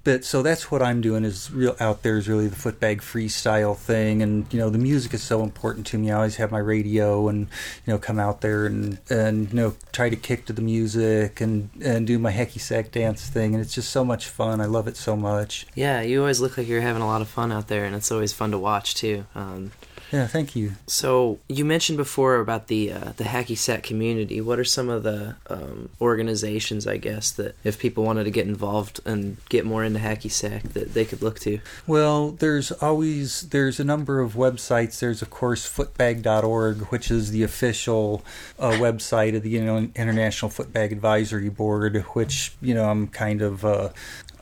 but 0.03 0.25
so 0.25 0.43
that's 0.43 0.71
what 0.71 0.83
I'm 0.83 1.01
doing 1.01 1.25
is 1.25 1.51
real 1.51 1.77
out 1.79 2.03
there 2.03 2.17
is 2.17 2.27
really 2.27 2.49
the 2.49 2.57
footbag 2.57 2.99
freestyle 2.99 3.77
thing, 3.77 4.23
and 4.23 4.51
you 4.53 4.59
know 4.59 4.71
the 4.71 4.79
music 4.79 5.13
is 5.13 5.23
so 5.23 5.43
important 5.43 5.87
to 5.89 5.99
me. 5.99 6.11
I 6.11 6.17
always 6.17 6.37
have 6.37 6.51
my 6.51 6.59
radio 6.59 7.29
and 7.29 7.41
you 7.87 7.93
know 7.93 7.99
come 7.99 8.19
out 8.19 8.41
there 8.41 8.65
and 8.67 8.99
and 9.11 9.51
you 9.51 9.57
know 9.57 9.75
try 9.93 10.09
to 10.09 10.17
kick 10.17 10.47
to 10.47 10.53
the 10.53 10.63
music 10.63 11.41
and 11.41 11.69
and 11.83 12.07
do 12.07 12.19
my 12.19 12.33
hecky 12.33 12.61
sack 12.61 12.93
dance 12.93 13.29
thing, 13.29 13.55
and 13.55 13.63
it's 13.63 13.75
just 13.75 13.91
so 13.91 14.05
much 14.05 14.29
fun. 14.29 14.61
I 14.61 14.67
love 14.67 14.89
it 14.89 14.97
so 14.97 15.17
much. 15.17 15.67
Yeah, 15.75 16.01
you 16.01 16.21
always 16.21 16.41
look 16.41 16.57
like 16.57 16.67
you're 16.67 16.81
having 16.81 17.03
a 17.03 17.07
lot 17.07 17.21
of 17.21 17.29
fun 17.29 17.53
out 17.53 17.69
there, 17.69 17.85
and 17.85 17.95
it's 17.95 18.11
always 18.11 18.33
fun 18.33 18.51
to 18.53 18.59
watch 18.59 18.95
too. 18.95 19.27
Um, 19.35 19.73
Yeah, 20.15 20.29
thank 20.29 20.55
you. 20.55 20.73
so 20.87 21.41
you 21.49 21.65
mentioned 21.65 21.99
before 21.99 22.37
about 22.37 22.69
the 22.69 22.93
uh, 22.93 23.13
the 23.17 23.25
hacky 23.25 23.59
sack 23.59 23.83
community. 23.83 24.41
What 24.41 24.61
are 24.61 24.65
some 24.65 24.89
of 24.89 25.03
the 25.03 25.35
um, 25.49 25.89
organizations, 26.01 26.87
I 26.87 26.99
guess, 26.99 27.33
that 27.33 27.57
if 27.65 27.81
people 27.81 28.05
wanted 28.05 28.23
to 28.25 28.31
get 28.31 28.47
involved 28.47 29.01
and 29.05 29.39
get 29.49 29.67
more 29.67 29.83
into 29.83 29.99
hacky 29.99 30.31
sack, 30.31 30.63
that 30.75 30.95
they 30.95 31.05
could 31.05 31.21
look 31.21 31.41
to? 31.41 31.59
Well, 31.89 32.31
there's 32.31 32.71
always 32.71 33.49
there's 33.49 33.81
a 33.81 33.85
number 33.85 34.21
of 34.21 34.35
websites. 34.35 35.01
There's 35.01 35.21
of 35.21 35.31
course 35.31 35.69
footbag.org, 35.69 36.77
which 36.93 37.11
is 37.11 37.33
the 37.33 37.43
official 37.43 38.25
uh, 38.61 38.71
website 38.73 39.35
of 39.35 39.43
the 39.43 39.51
you 39.51 39.65
know, 39.65 39.89
International 39.97 40.49
Footbag 40.49 40.93
Advisory 40.93 41.49
Board, 41.49 41.97
which 42.15 42.55
you 42.63 42.75
know 42.75 42.89
I'm 42.89 43.09
kind 43.09 43.43
of 43.43 43.65
uh, 43.65 43.89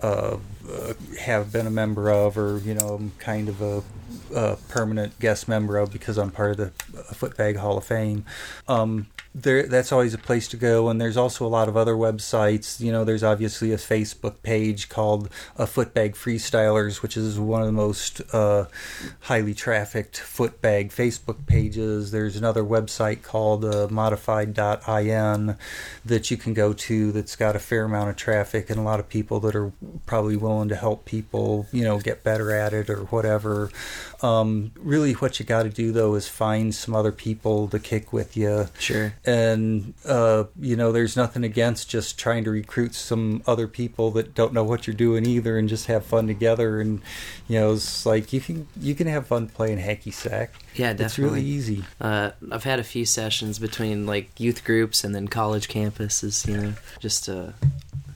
uh, 0.02 0.38
uh, 0.70 0.92
have 1.20 1.52
been 1.52 1.66
a 1.66 1.70
member 1.70 2.10
of, 2.10 2.36
or 2.36 2.58
you 2.58 2.74
know 2.74 2.88
I'm 2.94 3.12
kind 3.18 3.48
of 3.48 3.60
a, 3.62 3.82
a 4.34 4.56
permanent 4.68 5.18
guest 5.18 5.48
member 5.48 5.76
of 5.78 5.92
because 5.92 6.18
I'm 6.18 6.30
part 6.30 6.52
of 6.52 6.56
the 6.56 6.70
Footbag 7.14 7.56
Hall 7.56 7.78
of 7.78 7.84
Fame. 7.84 8.24
Um, 8.68 9.06
there 9.34 9.66
that's 9.66 9.92
always 9.92 10.12
a 10.12 10.18
place 10.18 10.46
to 10.48 10.56
go 10.56 10.88
and 10.88 11.00
there's 11.00 11.16
also 11.16 11.46
a 11.46 11.48
lot 11.48 11.68
of 11.68 11.76
other 11.76 11.94
websites. 11.94 12.80
You 12.80 12.92
know 12.92 13.04
there's 13.04 13.22
obviously 13.22 13.72
a 13.72 13.76
facebook 13.76 14.42
page 14.42 14.88
called 14.88 15.30
uh, 15.56 15.64
footbag 15.64 16.14
freestylers 16.14 17.02
which 17.02 17.16
is 17.16 17.38
one 17.38 17.60
of 17.60 17.66
the 17.66 17.72
most 17.72 18.20
uh, 18.34 18.66
highly 19.20 19.54
trafficked 19.54 20.18
footbag 20.18 20.92
facebook 20.92 21.46
pages. 21.46 22.10
There's 22.10 22.36
another 22.36 22.62
website 22.62 23.22
called 23.22 23.64
uh, 23.64 23.88
modified.in 23.90 25.56
that 26.04 26.30
you 26.30 26.36
can 26.36 26.54
go 26.54 26.72
to 26.72 27.12
that's 27.12 27.36
got 27.36 27.56
a 27.56 27.60
fair 27.60 27.84
amount 27.84 28.10
of 28.10 28.16
traffic 28.16 28.68
and 28.68 28.78
a 28.78 28.82
lot 28.82 29.00
of 29.00 29.08
people 29.08 29.40
that 29.40 29.56
are 29.56 29.72
probably 30.06 30.36
willing 30.36 30.68
to 30.68 30.76
help 30.76 31.04
people 31.04 31.66
you 31.72 31.84
know 31.84 31.98
get 31.98 32.22
better 32.22 32.52
at 32.52 32.72
it 32.72 32.90
or 32.90 33.04
whatever. 33.04 33.70
Um, 34.20 34.72
really 34.76 35.14
what 35.14 35.40
you 35.40 35.46
got 35.46 35.62
to 35.62 35.70
do 35.70 35.90
though 35.90 36.14
is 36.14 36.28
find 36.28 36.74
some 36.74 36.94
other 36.94 37.12
people 37.12 37.66
to 37.68 37.78
kick 37.78 38.12
with 38.12 38.36
you 38.36 38.68
Sure. 38.78 39.14
And 39.24 39.94
uh, 40.04 40.44
you 40.58 40.74
know 40.74 40.90
there's 40.90 41.16
nothing 41.16 41.44
against 41.44 41.88
just 41.88 42.18
trying 42.18 42.44
to 42.44 42.50
recruit 42.50 42.94
some 42.94 43.42
other 43.46 43.68
people 43.68 44.10
that 44.12 44.34
don't 44.34 44.52
know 44.52 44.64
what 44.64 44.86
you're 44.86 44.96
doing 44.96 45.24
either 45.26 45.58
and 45.58 45.68
just 45.68 45.86
have 45.86 46.04
fun 46.04 46.26
together. 46.26 46.80
And 46.80 47.00
you 47.48 47.60
know 47.60 47.72
it's 47.72 48.04
like 48.04 48.32
you 48.32 48.40
can 48.40 48.66
you 48.80 48.94
can 48.94 49.06
have 49.06 49.26
fun 49.26 49.48
playing 49.48 49.78
hacky 49.78 50.12
sack. 50.12 50.54
Yeah, 50.74 50.94
it's 50.98 51.18
really 51.18 51.42
easy. 51.42 51.84
Uh, 52.00 52.30
I've 52.50 52.64
had 52.64 52.78
a 52.78 52.84
few 52.84 53.04
sessions 53.04 53.58
between 53.58 54.06
like 54.06 54.38
youth 54.40 54.64
groups 54.64 55.04
and 55.04 55.14
then 55.14 55.28
college 55.28 55.68
campuses. 55.68 56.46
You 56.46 56.56
know, 56.56 56.74
just 56.98 57.28
uh, 57.28 57.52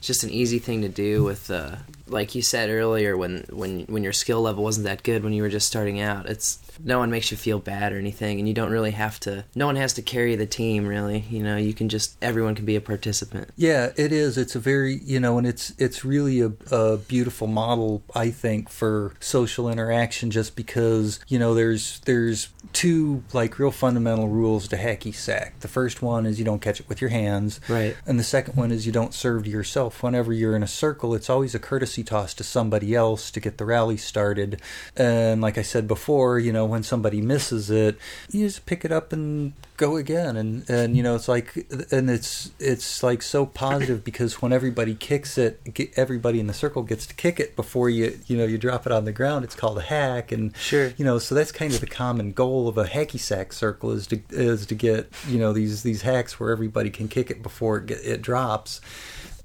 just 0.07 0.23
an 0.23 0.29
easy 0.29 0.57
thing 0.57 0.81
to 0.81 0.89
do 0.89 1.23
with 1.23 1.51
uh, 1.51 1.75
like 2.09 2.35
you 2.35 2.41
said 2.41 2.69
earlier, 2.69 3.17
when 3.17 3.45
when 3.49 3.81
when 3.81 4.03
your 4.03 4.13
skill 4.13 4.41
level 4.41 4.63
wasn't 4.63 4.85
that 4.85 5.03
good 5.03 5.23
when 5.23 5.33
you 5.33 5.41
were 5.41 5.49
just 5.49 5.67
starting 5.67 5.99
out, 5.99 6.25
it's 6.27 6.59
no 6.83 6.99
one 6.99 7.09
makes 7.09 7.31
you 7.31 7.37
feel 7.37 7.59
bad 7.59 7.91
or 7.93 7.97
anything, 7.97 8.39
and 8.39 8.47
you 8.47 8.53
don't 8.53 8.71
really 8.71 8.91
have 8.91 9.19
to. 9.21 9.45
No 9.55 9.65
one 9.65 9.75
has 9.75 9.93
to 9.93 10.01
carry 10.01 10.35
the 10.35 10.45
team, 10.45 10.87
really. 10.87 11.25
You 11.29 11.43
know, 11.43 11.57
you 11.57 11.73
can 11.73 11.89
just 11.89 12.17
everyone 12.21 12.55
can 12.55 12.65
be 12.65 12.75
a 12.75 12.81
participant. 12.81 13.49
Yeah, 13.55 13.91
it 13.95 14.11
is. 14.11 14.37
It's 14.37 14.55
a 14.55 14.59
very 14.59 14.99
you 15.03 15.19
know, 15.19 15.37
and 15.37 15.45
it's 15.45 15.73
it's 15.77 16.05
really 16.05 16.41
a, 16.41 16.51
a 16.71 16.97
beautiful 16.97 17.47
model, 17.47 18.03
I 18.15 18.31
think, 18.31 18.69
for 18.69 19.13
social 19.19 19.69
interaction. 19.69 20.31
Just 20.31 20.55
because 20.55 21.19
you 21.27 21.39
know, 21.39 21.53
there's 21.53 21.99
there's 22.01 22.49
two 22.73 23.23
like 23.33 23.59
real 23.59 23.71
fundamental 23.71 24.27
rules 24.27 24.67
to 24.69 24.77
hacky 24.77 25.13
sack. 25.13 25.59
The 25.61 25.67
first 25.67 26.01
one 26.01 26.25
is 26.25 26.39
you 26.39 26.45
don't 26.45 26.61
catch 26.61 26.79
it 26.79 26.87
with 26.89 27.01
your 27.01 27.09
hands, 27.09 27.59
Right. 27.67 27.95
and 28.05 28.19
the 28.19 28.23
second 28.23 28.55
one 28.55 28.71
is 28.71 28.85
you 28.85 28.91
don't 28.91 29.13
serve 29.13 29.43
to 29.45 29.49
yourself. 29.49 30.03
Whenever 30.03 30.31
you're 30.33 30.55
in 30.55 30.63
a 30.63 30.67
circle, 30.67 31.13
it's 31.15 31.29
always 31.29 31.53
a 31.55 31.59
courtesy 31.59 32.03
toss 32.03 32.33
to 32.35 32.43
somebody 32.43 32.93
else 32.95 33.31
to 33.31 33.39
get 33.39 33.57
the 33.57 33.65
rally 33.65 33.97
started. 33.97 34.61
And 34.95 35.41
like 35.41 35.57
I 35.57 35.61
said 35.61 35.87
before, 35.87 36.39
you 36.39 36.51
know, 36.53 36.65
when 36.65 36.83
somebody 36.83 37.21
misses 37.21 37.69
it, 37.69 37.97
you 38.31 38.45
just 38.45 38.65
pick 38.65 38.83
it 38.85 38.91
up 38.91 39.11
and 39.13 39.53
go 39.77 39.95
again. 39.97 40.35
And 40.37 40.69
and 40.69 40.97
you 40.97 41.03
know, 41.03 41.15
it's 41.15 41.27
like 41.27 41.55
and 41.91 42.09
it's 42.09 42.51
it's 42.59 43.03
like 43.03 43.21
so 43.21 43.45
positive 43.45 44.03
because 44.03 44.41
when 44.41 44.51
everybody 44.53 44.95
kicks 44.95 45.37
it, 45.37 45.73
get, 45.73 45.91
everybody 45.97 46.39
in 46.39 46.47
the 46.47 46.53
circle 46.53 46.83
gets 46.83 47.05
to 47.07 47.13
kick 47.15 47.39
it 47.39 47.55
before 47.55 47.89
you 47.89 48.17
you 48.27 48.37
know 48.37 48.45
you 48.45 48.57
drop 48.57 48.85
it 48.85 48.91
on 48.91 49.05
the 49.05 49.11
ground. 49.11 49.45
It's 49.45 49.55
called 49.55 49.77
a 49.77 49.81
hack, 49.81 50.31
and 50.31 50.55
Sure. 50.57 50.93
you 50.97 51.05
know, 51.05 51.19
so 51.19 51.35
that's 51.35 51.51
kind 51.51 51.73
of 51.73 51.79
the 51.79 51.87
common 51.87 52.31
goal 52.31 52.56
of 52.65 52.77
a 52.77 52.85
hacky 52.85 53.19
sack 53.19 53.53
circle 53.53 53.91
is 53.91 54.07
to 54.07 54.21
is 54.29 54.65
to 54.65 54.75
get 54.75 55.11
you 55.27 55.37
know 55.37 55.51
these 55.51 55.83
these 55.83 56.01
hacks 56.01 56.39
where 56.39 56.51
everybody 56.51 56.89
can 56.89 57.07
kick 57.07 57.29
it 57.29 57.43
before 57.43 57.77
it 57.77 57.87
get, 57.87 57.99
it 58.05 58.21
drops. 58.21 58.79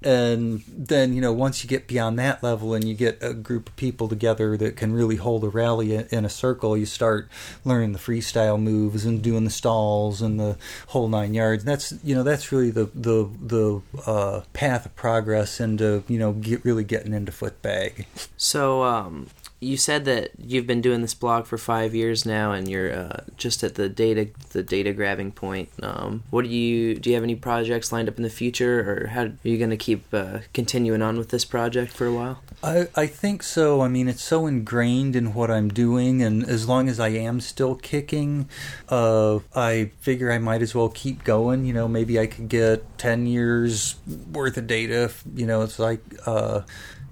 And 0.04 0.64
then 0.66 1.14
you 1.14 1.20
know 1.20 1.32
once 1.32 1.62
you 1.62 1.68
get 1.68 1.86
beyond 1.86 2.18
that 2.18 2.42
level 2.42 2.74
and 2.74 2.84
you 2.84 2.94
get 2.94 3.18
a 3.22 3.34
group 3.34 3.68
of 3.68 3.76
people 3.76 4.08
together 4.08 4.56
that 4.56 4.76
can 4.76 4.92
really 4.92 5.16
hold 5.16 5.44
a 5.44 5.48
rally 5.48 5.94
in, 5.94 6.24
a 6.24 6.28
circle, 6.28 6.76
you 6.76 6.86
start 6.86 7.28
learning 7.64 7.92
the 7.92 7.98
freestyle 7.98 8.60
moves 8.60 9.04
and 9.04 9.22
doing 9.22 9.44
the 9.44 9.50
stalls 9.50 10.20
and 10.20 10.40
the 10.40 10.56
whole 10.88 11.08
nine 11.08 11.34
yards. 11.34 11.62
And 11.62 11.70
that's 11.70 11.94
you 12.02 12.14
know 12.14 12.22
that's 12.22 12.50
really 12.50 12.70
the 12.70 12.90
the 12.94 13.28
the 13.40 13.82
uh, 14.06 14.40
path 14.52 14.86
of 14.86 14.96
progress 14.96 15.60
into 15.60 16.02
you 16.08 16.18
know 16.18 16.32
get, 16.32 16.64
really 16.64 16.84
getting 16.84 17.12
into 17.12 17.32
footbag. 17.32 18.06
So, 18.36 18.82
um, 18.82 19.28
you 19.62 19.76
said 19.76 20.04
that 20.06 20.32
you've 20.38 20.66
been 20.66 20.80
doing 20.80 21.02
this 21.02 21.14
blog 21.14 21.46
for 21.46 21.56
five 21.56 21.94
years 21.94 22.26
now, 22.26 22.50
and 22.50 22.68
you're 22.68 22.92
uh, 22.92 23.24
just 23.36 23.62
at 23.62 23.76
the 23.76 23.88
data 23.88 24.28
the 24.50 24.62
data 24.62 24.92
grabbing 24.92 25.30
point. 25.30 25.68
Um, 25.80 26.24
what 26.30 26.42
do 26.42 26.50
you 26.50 26.96
do? 26.96 27.10
You 27.10 27.14
have 27.14 27.22
any 27.22 27.36
projects 27.36 27.92
lined 27.92 28.08
up 28.08 28.16
in 28.16 28.24
the 28.24 28.30
future, 28.30 28.80
or 28.80 29.06
how 29.06 29.22
are 29.22 29.32
you 29.44 29.58
going 29.58 29.70
to 29.70 29.76
keep 29.76 30.12
uh, 30.12 30.40
continuing 30.52 31.00
on 31.00 31.16
with 31.16 31.28
this 31.28 31.44
project 31.44 31.92
for 31.92 32.06
a 32.06 32.12
while? 32.12 32.42
I, 32.60 32.88
I 32.96 33.06
think 33.06 33.44
so. 33.44 33.82
I 33.82 33.88
mean, 33.88 34.08
it's 34.08 34.22
so 34.22 34.46
ingrained 34.46 35.14
in 35.14 35.32
what 35.32 35.48
I'm 35.48 35.68
doing, 35.68 36.22
and 36.22 36.42
as 36.42 36.68
long 36.68 36.88
as 36.88 36.98
I 36.98 37.10
am 37.10 37.40
still 37.40 37.76
kicking, 37.76 38.48
uh, 38.88 39.38
I 39.54 39.92
figure 40.00 40.32
I 40.32 40.38
might 40.38 40.62
as 40.62 40.74
well 40.74 40.88
keep 40.88 41.22
going. 41.22 41.64
You 41.66 41.72
know, 41.72 41.86
maybe 41.86 42.18
I 42.18 42.26
could 42.26 42.48
get 42.48 42.98
10 42.98 43.28
years 43.28 43.94
worth 44.32 44.56
of 44.56 44.66
data. 44.66 45.12
You 45.36 45.46
know, 45.46 45.62
it's 45.62 45.78
like, 45.78 46.00
uh, 46.26 46.62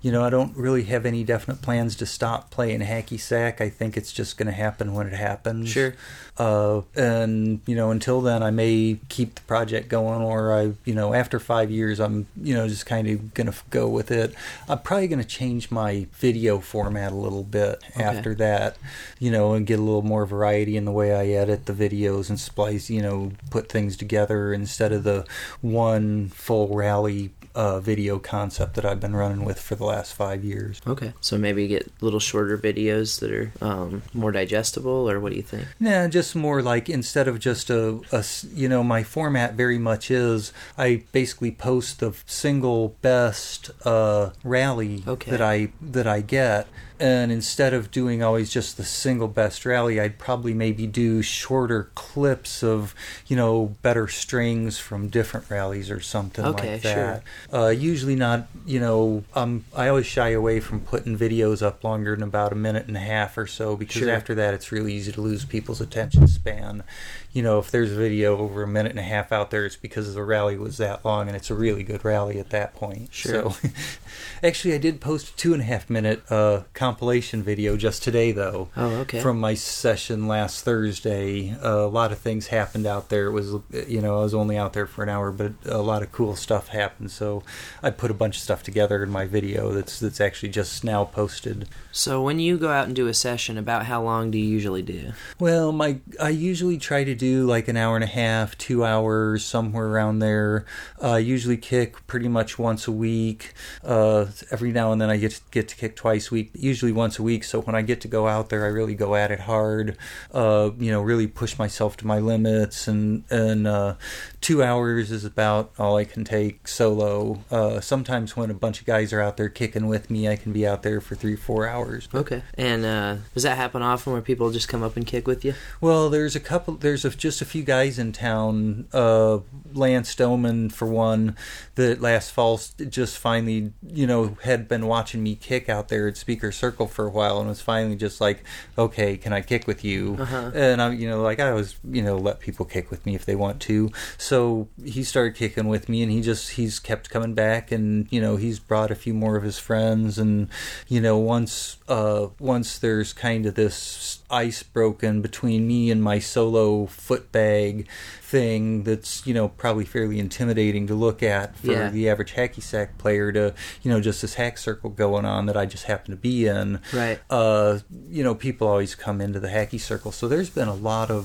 you 0.03 0.11
know, 0.11 0.25
I 0.25 0.31
don't 0.31 0.57
really 0.57 0.85
have 0.85 1.05
any 1.05 1.25
definite 1.25 1.61
plans 1.63 1.95
to 1.97 2.07
stop 2.07 2.51
playing 2.51 2.81
hacky 2.81 3.21
sack. 3.21 3.61
I 3.61 3.69
think 3.69 3.97
it's 3.97 4.13
just 4.13 4.39
going 4.39 4.47
to 4.47 4.53
happen 4.53 4.95
when 4.95 5.07
it 5.07 5.13
happens. 5.13 5.69
Sure. 5.69 5.95
Uh, 6.39 6.81
and 6.97 7.61
you 7.67 7.77
know, 7.77 7.91
until 7.91 8.23
then, 8.23 8.43
I 8.43 8.51
may 8.51 8.99
keep 9.11 9.35
the 9.35 9.41
project 9.43 9.89
going, 9.89 10.23
or 10.23 10.55
I, 10.57 10.73
you 10.87 10.95
know, 10.95 11.13
after 11.13 11.39
five 11.39 11.71
years, 11.71 12.01
I'm, 12.01 12.29
you 12.41 12.55
know, 12.55 12.67
just 12.67 12.87
kind 12.87 13.07
of 13.09 13.35
gonna 13.35 13.51
f- 13.51 13.63
go 13.69 13.91
with 13.91 14.11
it. 14.11 14.35
I'm 14.67 14.79
probably 14.79 15.09
gonna 15.09 15.23
change 15.23 15.71
my 15.71 16.07
video 16.15 16.59
format 16.61 17.13
a 17.13 17.17
little 17.17 17.43
bit 17.43 17.83
Okay. 17.91 18.03
after 18.03 18.35
that, 18.37 18.79
you 19.19 19.31
know, 19.31 19.53
and 19.53 19.67
get 19.67 19.79
a 19.79 19.83
little 19.83 20.01
more 20.01 20.25
variety 20.25 20.79
in 20.79 20.87
the 20.87 20.93
way 20.93 21.15
I 21.15 21.27
edit 21.27 21.67
the 21.67 21.75
videos 21.75 22.31
and 22.31 22.41
splice, 22.41 22.89
you 22.89 23.03
know, 23.03 23.33
put 23.51 23.69
things 23.69 23.99
together 23.99 24.55
instead 24.55 24.93
of 24.93 25.05
the 25.05 25.27
one 25.61 26.29
full 26.29 26.75
rally 26.75 27.33
uh, 27.55 27.81
video 27.81 28.19
concept 28.19 28.75
that 28.75 28.85
I've 28.85 29.01
been 29.01 29.15
running 29.17 29.45
with 29.45 29.61
for 29.61 29.75
the 29.75 29.85
last 29.85 30.15
five 30.15 30.45
years. 30.45 30.81
Okay. 30.87 31.13
So 31.21 31.37
maybe 31.39 31.67
get 31.67 31.91
little 32.01 32.21
shorter 32.21 32.57
videos 32.59 33.21
that 33.21 33.31
are 33.33 33.53
um, 33.61 34.03
more 34.15 34.33
digestible, 34.33 35.11
or 35.11 35.21
what 35.21 35.31
do 35.31 35.37
you 35.37 35.43
think? 35.43 35.67
Nah, 35.79 36.09
just 36.09 36.35
more 36.37 36.63
like 36.63 36.89
instead 36.89 37.29
of 37.29 37.39
just 37.39 37.71
a, 37.71 38.01
a 38.13 38.25
you 38.55 38.69
know, 38.69 38.83
my 38.83 39.03
format 39.03 39.55
very 39.55 39.79
much 39.79 40.11
is 40.11 40.53
I 40.79 41.03
basically 41.13 41.51
post 41.51 42.01
the 42.01 42.13
single 42.27 42.97
best 43.03 43.71
uh, 43.85 44.31
rally 44.45 45.03
Okay. 45.07 45.31
that 45.31 45.41
I 45.41 45.69
that 45.81 46.07
I 46.07 46.21
get, 46.21 46.67
and 47.01 47.33
instead 47.33 47.73
of 47.75 47.91
doing 47.91 48.23
always 48.23 48.51
just 48.53 48.77
the 48.77 48.85
single 48.85 49.27
best 49.27 49.65
rally, 49.65 49.99
I'd 49.99 50.19
probably 50.19 50.55
maybe 50.55 50.87
do 50.87 51.23
shorter 51.23 51.91
clips 51.95 52.63
of 52.63 52.95
you 53.27 53.37
know 53.37 53.75
better 53.83 54.07
strings 54.07 54.79
from 54.79 55.09
different 55.09 55.49
rallies 55.51 55.91
or 55.91 56.01
something 56.01 56.45
Okay, 56.45 56.73
like 56.75 56.83
sure. 56.83 56.95
that. 56.95 57.23
Uh, 57.53 57.69
usually 57.69 58.15
not, 58.17 58.47
you 58.67 58.79
know, 58.79 59.25
um, 59.35 59.65
I 59.75 59.89
always 59.89 60.07
shy 60.07 60.29
away 60.31 60.61
from 60.61 60.81
putting 60.81 61.17
videos 61.19 61.63
up 61.63 61.83
longer 61.83 62.15
than 62.15 62.23
about 62.23 62.53
a 62.53 62.57
minute 62.57 62.87
and 62.87 62.97
a 62.97 63.01
half 63.01 63.37
or 63.39 63.47
so 63.47 63.77
because 63.77 64.03
Sure. 64.03 64.11
after 64.11 64.35
that 64.35 64.55
it's 64.55 64.71
really 64.71 64.93
easy 64.93 65.11
to 65.13 65.21
lose 65.21 65.45
people's 65.45 65.81
attention 65.81 66.27
span. 66.29 66.83
You 67.33 67.43
know, 67.43 67.59
if 67.61 67.71
there's 67.71 67.93
a 67.93 67.97
video 67.97 68.37
over 68.39 68.63
a 68.65 68.67
minute 68.67 68.91
and 68.91 68.99
a 68.99 69.05
half 69.05 69.31
out 69.31 69.51
there, 69.51 69.65
it's 69.65 69.77
because 69.77 70.15
the 70.15 70.23
rally 70.25 70.59
was 70.59 70.79
that 70.79 71.05
long 71.05 71.29
and 71.29 71.37
it's 71.37 71.49
a 71.51 71.55
really 71.55 71.83
good 71.85 72.05
rally 72.05 72.39
at 72.41 72.51
that 72.51 72.75
point. 72.75 73.15
Sure. 73.15 73.53
So, 73.53 73.69
actually, 74.43 74.75
I 74.75 74.79
did 74.79 75.01
post 75.01 75.29
a 75.29 75.37
two 75.37 75.53
and 75.53 75.63
a 75.63 75.65
half 75.65 75.89
minute 75.89 76.23
uh, 76.31 76.63
compilation 76.75 77.43
video 77.43 77.77
just 77.77 78.03
today, 78.03 78.33
though 78.33 78.69
Oh, 78.77 78.89
okay. 79.03 79.21
from 79.21 79.39
my 79.39 79.55
session 79.55 80.27
last 80.27 80.65
Thursday. 80.65 81.53
Uh, 81.63 81.69
a 81.71 81.87
lot 81.87 82.11
of 82.11 82.19
things 82.19 82.49
happened 82.49 82.87
out 82.87 83.11
there. 83.11 83.27
It 83.27 83.33
was, 83.33 83.55
you 83.87 84.01
know, 84.01 84.19
I 84.19 84.23
was 84.23 84.35
only 84.35 84.57
out 84.57 84.73
there 84.73 84.87
for 84.87 85.03
an 85.05 85.09
hour, 85.09 85.31
but 85.31 85.53
a 85.67 85.79
lot 85.79 86.03
of 86.03 86.11
cool 86.11 86.35
stuff 86.35 86.69
happened. 86.69 87.13
So 87.13 87.45
I 87.83 87.91
put 87.91 88.11
a 88.11 88.15
bunch 88.15 88.37
of 88.39 88.43
stuff 88.43 88.63
together 88.65 89.03
in 89.05 89.11
my 89.11 89.27
video 89.27 89.73
that's 89.73 90.01
that's 90.01 90.21
actually 90.21 90.49
just 90.49 90.83
now 90.83 91.05
posted. 91.05 91.69
So 91.93 92.23
when 92.23 92.41
you 92.41 92.59
go 92.59 92.71
out 92.71 92.87
and 92.87 92.97
do 92.97 93.07
a 93.07 93.15
session, 93.15 93.57
about 93.57 93.87
how 93.87 94.03
long 94.03 94.31
do 94.31 94.39
you 94.39 94.47
usually 94.49 94.83
do? 94.83 95.13
Well, 95.39 95.71
my 95.71 95.99
I 96.21 96.31
usually 96.31 96.79
try 96.79 97.05
to 97.05 97.15
do 97.21 97.47
like 97.47 97.69
an 97.69 97.77
hour 97.77 97.95
and 97.95 98.03
a 98.03 98.09
half, 98.09 98.57
two 98.57 98.85
hours, 98.85 99.45
somewhere 99.45 99.87
around 99.87 100.21
there. 100.21 100.65
Uh, 101.01 101.13
I 101.13 101.19
usually 101.19 101.59
kick 101.59 102.07
pretty 102.07 102.29
much 102.29 102.59
once 102.59 102.89
a 102.89 102.93
week. 102.93 103.53
Uh, 103.85 104.27
every 104.51 104.73
now 104.73 104.91
and 104.91 105.01
then 105.01 105.11
I 105.11 105.19
get 105.19 105.33
to, 105.33 105.41
get 105.51 105.69
to 105.69 105.77
kick 105.77 105.97
twice 105.97 106.31
a 106.31 106.35
week, 106.35 106.51
usually 106.55 106.93
once 106.93 107.19
a 107.19 107.23
week. 107.23 107.45
So 107.45 107.61
when 107.61 107.77
I 107.77 107.83
get 107.83 108.01
to 108.01 108.09
go 108.09 108.27
out 108.27 108.49
there, 108.49 108.65
I 108.65 108.69
really 108.69 108.95
go 108.95 109.15
at 109.15 109.31
it 109.31 109.41
hard. 109.41 109.99
Uh, 110.33 110.71
you 110.79 110.91
know, 110.91 111.03
really 111.03 111.27
push 111.27 111.59
myself 111.59 111.97
to 111.99 112.07
my 112.07 112.19
limits, 112.19 112.89
and 112.89 113.25
and 113.31 113.67
uh, 113.67 113.95
two 114.41 114.63
hours 114.63 115.13
is 115.13 115.25
about 115.25 115.73
all 115.79 115.97
I 115.97 116.05
can 116.05 116.25
take 116.25 116.67
solo. 116.67 117.45
Uh, 117.51 117.81
sometimes 117.81 118.35
when 118.37 118.51
a 118.51 118.55
bunch 118.55 118.81
of 118.81 118.87
guys 118.87 119.13
are 119.13 119.21
out 119.21 119.37
there 119.37 119.51
kicking 119.51 119.87
with 119.87 120.11
me, 120.11 120.27
I 120.27 120.37
can 120.37 120.53
be 120.53 120.67
out 120.67 120.83
there 120.83 121.01
for 121.03 121.15
three, 121.15 121.37
four 121.37 121.69
hours. 121.69 122.09
Okay. 122.15 122.43
And 122.55 122.85
uh, 122.87 123.17
does 123.35 123.43
that 123.43 123.57
happen 123.57 123.83
often 123.83 124.15
where 124.15 124.23
people 124.23 124.51
just 124.51 124.69
come 124.69 124.83
up 124.83 124.97
and 124.97 125.07
kick 125.07 125.27
with 125.27 125.45
you? 125.45 125.55
Well, 125.81 126.09
there's 126.09 126.35
a 126.35 126.41
couple. 126.41 126.75
There's 126.75 127.05
a, 127.05 127.10
just 127.17 127.41
a 127.41 127.45
few 127.45 127.63
guys 127.63 127.99
in 127.99 128.13
town. 128.13 128.87
Uh, 128.93 129.39
Lance 129.73 130.15
Doman, 130.15 130.71
for 130.71 130.87
one, 130.87 131.37
that 131.75 132.01
last 132.01 132.33
fall 132.33 132.61
just 132.89 133.19
finally, 133.19 133.73
you 133.87 134.07
know, 134.07 134.37
had 134.43 134.69
been 134.69 134.87
watching 134.87 135.23
me 135.23 135.35
kick 135.35 135.69
out 135.69 135.89
there 135.89 136.09
at 136.09 136.17
Speaker 136.17 136.53
Circle 136.53 136.89
for 136.89 137.07
a 137.07 137.11
while, 137.11 137.39
and 137.39 137.49
was 137.49 137.61
finally 137.61 137.97
just 137.97 138.21
like, 138.21 138.45
"Okay, 138.77 139.17
can 139.17 139.33
I 139.33 139.41
kick 139.41 139.67
with 139.67 139.85
you?" 139.85 140.17
Uh-huh. 140.19 140.51
And 140.55 140.83
I'm, 140.83 140.99
you 140.99 141.09
know, 141.09 141.23
like 141.23 141.41
I 141.41 141.51
always, 141.51 141.77
you 141.85 142.03
know, 142.03 142.17
let 142.17 142.41
people 142.41 142.65
kick 142.65 142.91
with 142.91 143.05
me 143.07 143.15
if 143.15 143.25
they 143.25 143.37
want 143.37 143.61
to. 143.63 143.91
So 144.19 144.69
he 144.85 145.03
started 145.03 145.35
kicking 145.37 145.69
with 145.69 145.89
me, 145.89 146.03
and 146.03 146.11
he 146.11 146.21
just 146.21 146.51
he's 146.51 146.79
kept 146.79 147.11
coming 147.11 147.35
back, 147.35 147.71
and 147.71 148.07
you 148.11 148.21
know, 148.21 148.37
he's 148.37 148.59
brought 148.59 148.91
a 148.91 148.95
few 148.97 149.15
more 149.15 149.37
of 149.37 149.43
his 149.43 149.59
friends, 149.59 150.19
and 150.19 150.49
you 150.89 151.01
know, 151.01 151.19
once 151.19 151.79
uh, 151.89 152.29
once 152.39 152.79
there's 152.79 153.13
kind 153.13 153.47
of 153.47 153.55
this 153.55 154.21
ice 154.31 154.63
broken 154.63 155.21
between 155.23 155.67
me 155.67 155.91
and 155.91 156.03
my 156.03 156.19
solo 156.19 156.87
foot 157.01 157.33
bag 157.33 157.89
thing 158.21 158.85
that's 158.85 159.27
you 159.27 159.35
know 159.35 159.49
probably 159.49 159.85
fairly 159.85 160.19
intimidating 160.21 160.87
to 160.87 160.95
look 160.95 161.23
at 161.23 161.57
for 161.57 161.73
Yeah. 161.73 161.89
the 161.91 162.09
average 162.09 162.35
hacky 162.35 162.63
sack 162.63 162.97
player 162.99 163.33
to 163.33 163.55
you 163.83 163.91
know 163.91 164.01
just 164.01 164.23
this 164.23 164.35
hack 164.35 164.59
circle 164.59 164.91
going 164.91 165.25
on 165.25 165.47
that 165.47 165.57
I 165.57 165.67
just 165.67 165.85
happen 165.85 166.11
to 166.13 166.17
be 166.17 166.47
in 166.47 166.81
Right. 166.93 167.19
uh, 167.31 167.79
you 168.09 168.23
know, 168.23 168.35
people 168.35 168.69
always 168.69 168.95
come 168.95 169.21
into 169.21 169.41
the 169.41 169.49
hacky 169.49 169.81
circle. 169.81 170.13
So 170.13 170.29
there's 170.29 170.51
been 170.51 170.69
a 170.69 170.75
lot 170.75 171.11
of 171.11 171.25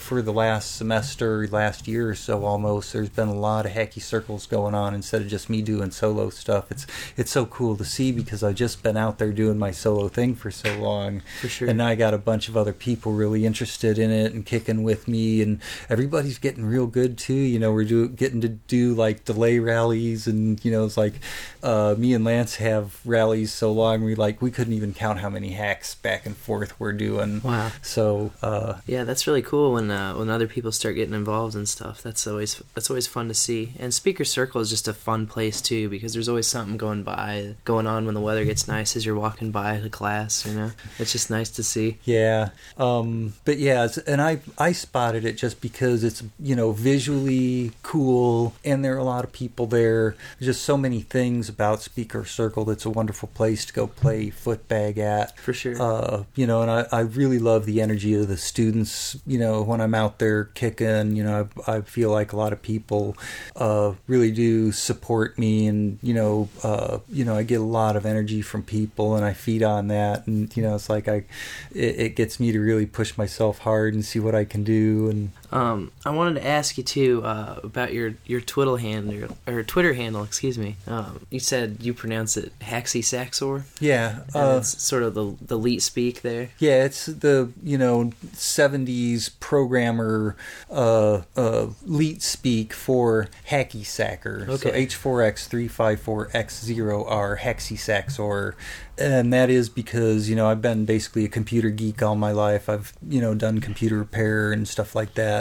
for 0.00 0.22
the 0.22 0.32
last 0.32 0.76
semester, 0.76 1.46
last 1.48 1.86
year 1.88 2.10
or 2.10 2.14
so 2.14 2.44
almost, 2.44 2.92
there's 2.92 3.08
been 3.10 3.28
a 3.28 3.34
lot 3.34 3.66
of 3.66 3.72
hacky 3.72 4.00
circles 4.00 4.46
going 4.46 4.74
on 4.74 4.94
instead 4.94 5.20
of 5.22 5.28
just 5.28 5.50
me 5.50 5.60
doing 5.62 5.90
solo 5.90 6.30
stuff. 6.30 6.70
It's 6.70 6.86
it's 7.16 7.30
so 7.30 7.44
cool 7.46 7.76
to 7.76 7.84
see 7.84 8.12
because 8.12 8.42
I've 8.42 8.54
just 8.54 8.82
been 8.82 8.96
out 8.96 9.18
there 9.18 9.32
doing 9.32 9.58
my 9.58 9.72
solo 9.72 10.08
thing 10.08 10.34
for 10.34 10.50
so 10.50 10.70
long. 10.78 11.22
For 11.40 11.48
sure. 11.48 11.68
And 11.68 11.78
now 11.78 11.88
I 11.88 11.94
got 11.96 12.14
a 12.14 12.18
bunch 12.18 12.48
of 12.48 12.56
other 12.56 12.72
people 12.72 13.12
really 13.12 13.44
interested 13.44 13.98
in 13.98 14.10
it 14.10 14.32
and 14.32 14.44
kicking 14.46 14.82
with 14.82 15.06
me, 15.08 15.15
and 15.16 15.60
everybody's 15.88 16.38
getting 16.38 16.64
real 16.64 16.86
good 16.86 17.18
too. 17.18 17.34
You 17.34 17.58
know, 17.58 17.72
we're 17.72 17.84
do, 17.84 18.08
getting 18.08 18.40
to 18.42 18.48
do 18.48 18.94
like 18.94 19.24
delay 19.24 19.58
rallies, 19.58 20.26
and 20.26 20.62
you 20.64 20.70
know, 20.70 20.84
it's 20.84 20.96
like 20.96 21.14
uh, 21.62 21.94
me 21.98 22.14
and 22.14 22.24
Lance 22.24 22.56
have 22.56 23.00
rallies 23.04 23.52
so 23.52 23.72
long 23.72 24.04
we 24.04 24.14
like 24.14 24.40
we 24.40 24.50
couldn't 24.50 24.72
even 24.72 24.94
count 24.94 25.20
how 25.20 25.30
many 25.30 25.50
hacks 25.50 25.94
back 25.94 26.26
and 26.26 26.36
forth 26.36 26.78
we're 26.78 26.92
doing. 26.92 27.40
Wow. 27.42 27.70
So 27.82 28.32
uh, 28.42 28.74
Yeah, 28.86 29.04
that's 29.04 29.26
really 29.26 29.42
cool 29.42 29.72
when 29.74 29.90
uh, 29.90 30.14
when 30.14 30.30
other 30.30 30.46
people 30.46 30.72
start 30.72 30.94
getting 30.94 31.14
involved 31.14 31.54
and 31.54 31.68
stuff. 31.68 32.02
That's 32.02 32.26
always 32.26 32.62
that's 32.74 32.90
always 32.90 33.06
fun 33.06 33.28
to 33.28 33.34
see. 33.34 33.72
And 33.78 33.92
Speaker 33.92 34.24
Circle 34.24 34.60
is 34.60 34.70
just 34.70 34.88
a 34.88 34.92
fun 34.92 35.26
place 35.26 35.60
too 35.60 35.88
because 35.88 36.12
there's 36.12 36.28
always 36.28 36.46
something 36.46 36.76
going 36.76 37.02
by, 37.02 37.54
going 37.64 37.86
on 37.86 38.04
when 38.04 38.14
the 38.14 38.20
weather 38.20 38.44
gets 38.44 38.68
nice 38.68 38.96
as 38.96 39.04
you're 39.04 39.18
walking 39.18 39.50
by 39.50 39.78
the 39.78 39.90
class. 39.90 40.46
You 40.46 40.54
know, 40.54 40.70
it's 40.98 41.12
just 41.12 41.30
nice 41.30 41.50
to 41.50 41.62
see. 41.62 41.98
Yeah, 42.04 42.50
um, 42.78 43.34
but 43.44 43.58
yeah, 43.58 43.88
and 44.06 44.20
I 44.20 44.40
I 44.58 44.72
it 45.14 45.36
just 45.36 45.60
because 45.60 46.04
it's 46.04 46.22
you 46.38 46.56
know 46.56 46.72
visually 46.72 47.72
cool, 47.82 48.54
and 48.64 48.84
there 48.84 48.94
are 48.94 48.98
a 48.98 49.04
lot 49.04 49.24
of 49.24 49.32
people 49.32 49.66
there. 49.66 50.16
There's 50.38 50.56
just 50.56 50.64
so 50.64 50.76
many 50.76 51.00
things 51.00 51.48
about 51.48 51.82
Speaker 51.82 52.24
Circle 52.24 52.64
that's 52.64 52.84
a 52.84 52.90
wonderful 52.90 53.28
place 53.34 53.64
to 53.66 53.72
go 53.72 53.86
play 53.86 54.30
footbag 54.30 54.98
at. 54.98 55.38
For 55.38 55.52
sure. 55.52 55.80
Uh, 55.80 56.24
you 56.34 56.46
know, 56.46 56.62
and 56.62 56.70
I, 56.70 56.86
I 56.92 57.00
really 57.00 57.38
love 57.38 57.66
the 57.66 57.80
energy 57.80 58.14
of 58.14 58.28
the 58.28 58.36
students. 58.36 59.16
You 59.26 59.38
know, 59.38 59.62
when 59.62 59.80
I'm 59.80 59.94
out 59.94 60.18
there 60.18 60.44
kicking, 60.44 61.16
you 61.16 61.24
know, 61.24 61.48
I, 61.66 61.76
I 61.76 61.80
feel 61.82 62.10
like 62.10 62.32
a 62.32 62.36
lot 62.36 62.52
of 62.52 62.62
people 62.62 63.16
uh, 63.54 63.92
really 64.06 64.30
do 64.30 64.72
support 64.72 65.38
me, 65.38 65.66
and 65.66 65.98
you 66.02 66.14
know, 66.14 66.48
uh, 66.62 66.98
you 67.08 67.24
know, 67.24 67.36
I 67.36 67.42
get 67.42 67.60
a 67.60 67.64
lot 67.64 67.96
of 67.96 68.06
energy 68.06 68.42
from 68.42 68.62
people, 68.62 69.16
and 69.16 69.24
I 69.24 69.32
feed 69.32 69.62
on 69.62 69.88
that, 69.88 70.26
and 70.26 70.54
you 70.56 70.62
know, 70.62 70.74
it's 70.74 70.88
like 70.88 71.08
I, 71.08 71.24
it, 71.72 72.00
it 72.00 72.16
gets 72.16 72.40
me 72.40 72.52
to 72.52 72.60
really 72.60 72.86
push 72.86 73.16
myself 73.18 73.58
hard 73.58 73.94
and 73.94 74.04
see 74.04 74.18
what 74.18 74.34
I 74.34 74.44
can 74.44 74.64
do, 74.64 74.95
and 75.04 75.30
Um, 75.52 75.92
I 76.04 76.10
wanted 76.10 76.40
to 76.40 76.46
ask 76.46 76.76
you 76.78 76.84
too 76.84 77.22
uh, 77.24 77.60
about 77.62 77.92
your 77.92 78.14
your 78.26 78.40
Twitter 78.40 78.76
handle 78.76 79.36
or 79.46 79.62
Twitter 79.62 79.94
handle. 79.94 80.22
Excuse 80.24 80.58
me. 80.58 80.76
Um, 80.86 81.26
you 81.30 81.40
said 81.40 81.78
you 81.80 81.94
pronounce 81.94 82.36
it 82.36 82.52
Haxy 82.60 83.04
Saxor. 83.04 83.64
yeah, 83.80 84.20
uh, 84.34 84.58
it's 84.60 84.82
sort 84.82 85.02
of 85.02 85.14
the 85.14 85.34
the 85.40 85.58
leet 85.58 85.82
speak 85.82 86.22
there. 86.22 86.50
Yeah, 86.58 86.84
it's 86.84 87.06
the 87.06 87.50
you 87.62 87.78
know 87.78 88.12
'70s 88.34 89.30
programmer 89.40 90.36
uh, 90.70 91.22
uh, 91.36 91.66
leet 91.84 92.22
speak 92.22 92.72
for 92.72 93.28
hacky 93.50 93.84
sacker. 93.84 94.44
So 94.46 94.52
Okay. 94.66 94.86
H4X354X0R 94.86 97.38
hexy 97.38 97.78
saxor, 97.78 98.54
and 98.98 99.32
that 99.32 99.50
is 99.50 99.68
because 99.68 100.28
you 100.28 100.36
know 100.36 100.48
I've 100.48 100.62
been 100.62 100.84
basically 100.84 101.24
a 101.24 101.28
computer 101.28 101.70
geek 101.70 102.02
all 102.02 102.16
my 102.16 102.32
life. 102.32 102.68
I've 102.68 102.92
you 103.06 103.20
know 103.20 103.34
done 103.34 103.60
computer 103.60 103.98
repair 103.98 104.52
and 104.52 104.66
stuff 104.66 104.94
like 104.94 105.14
that, 105.14 105.35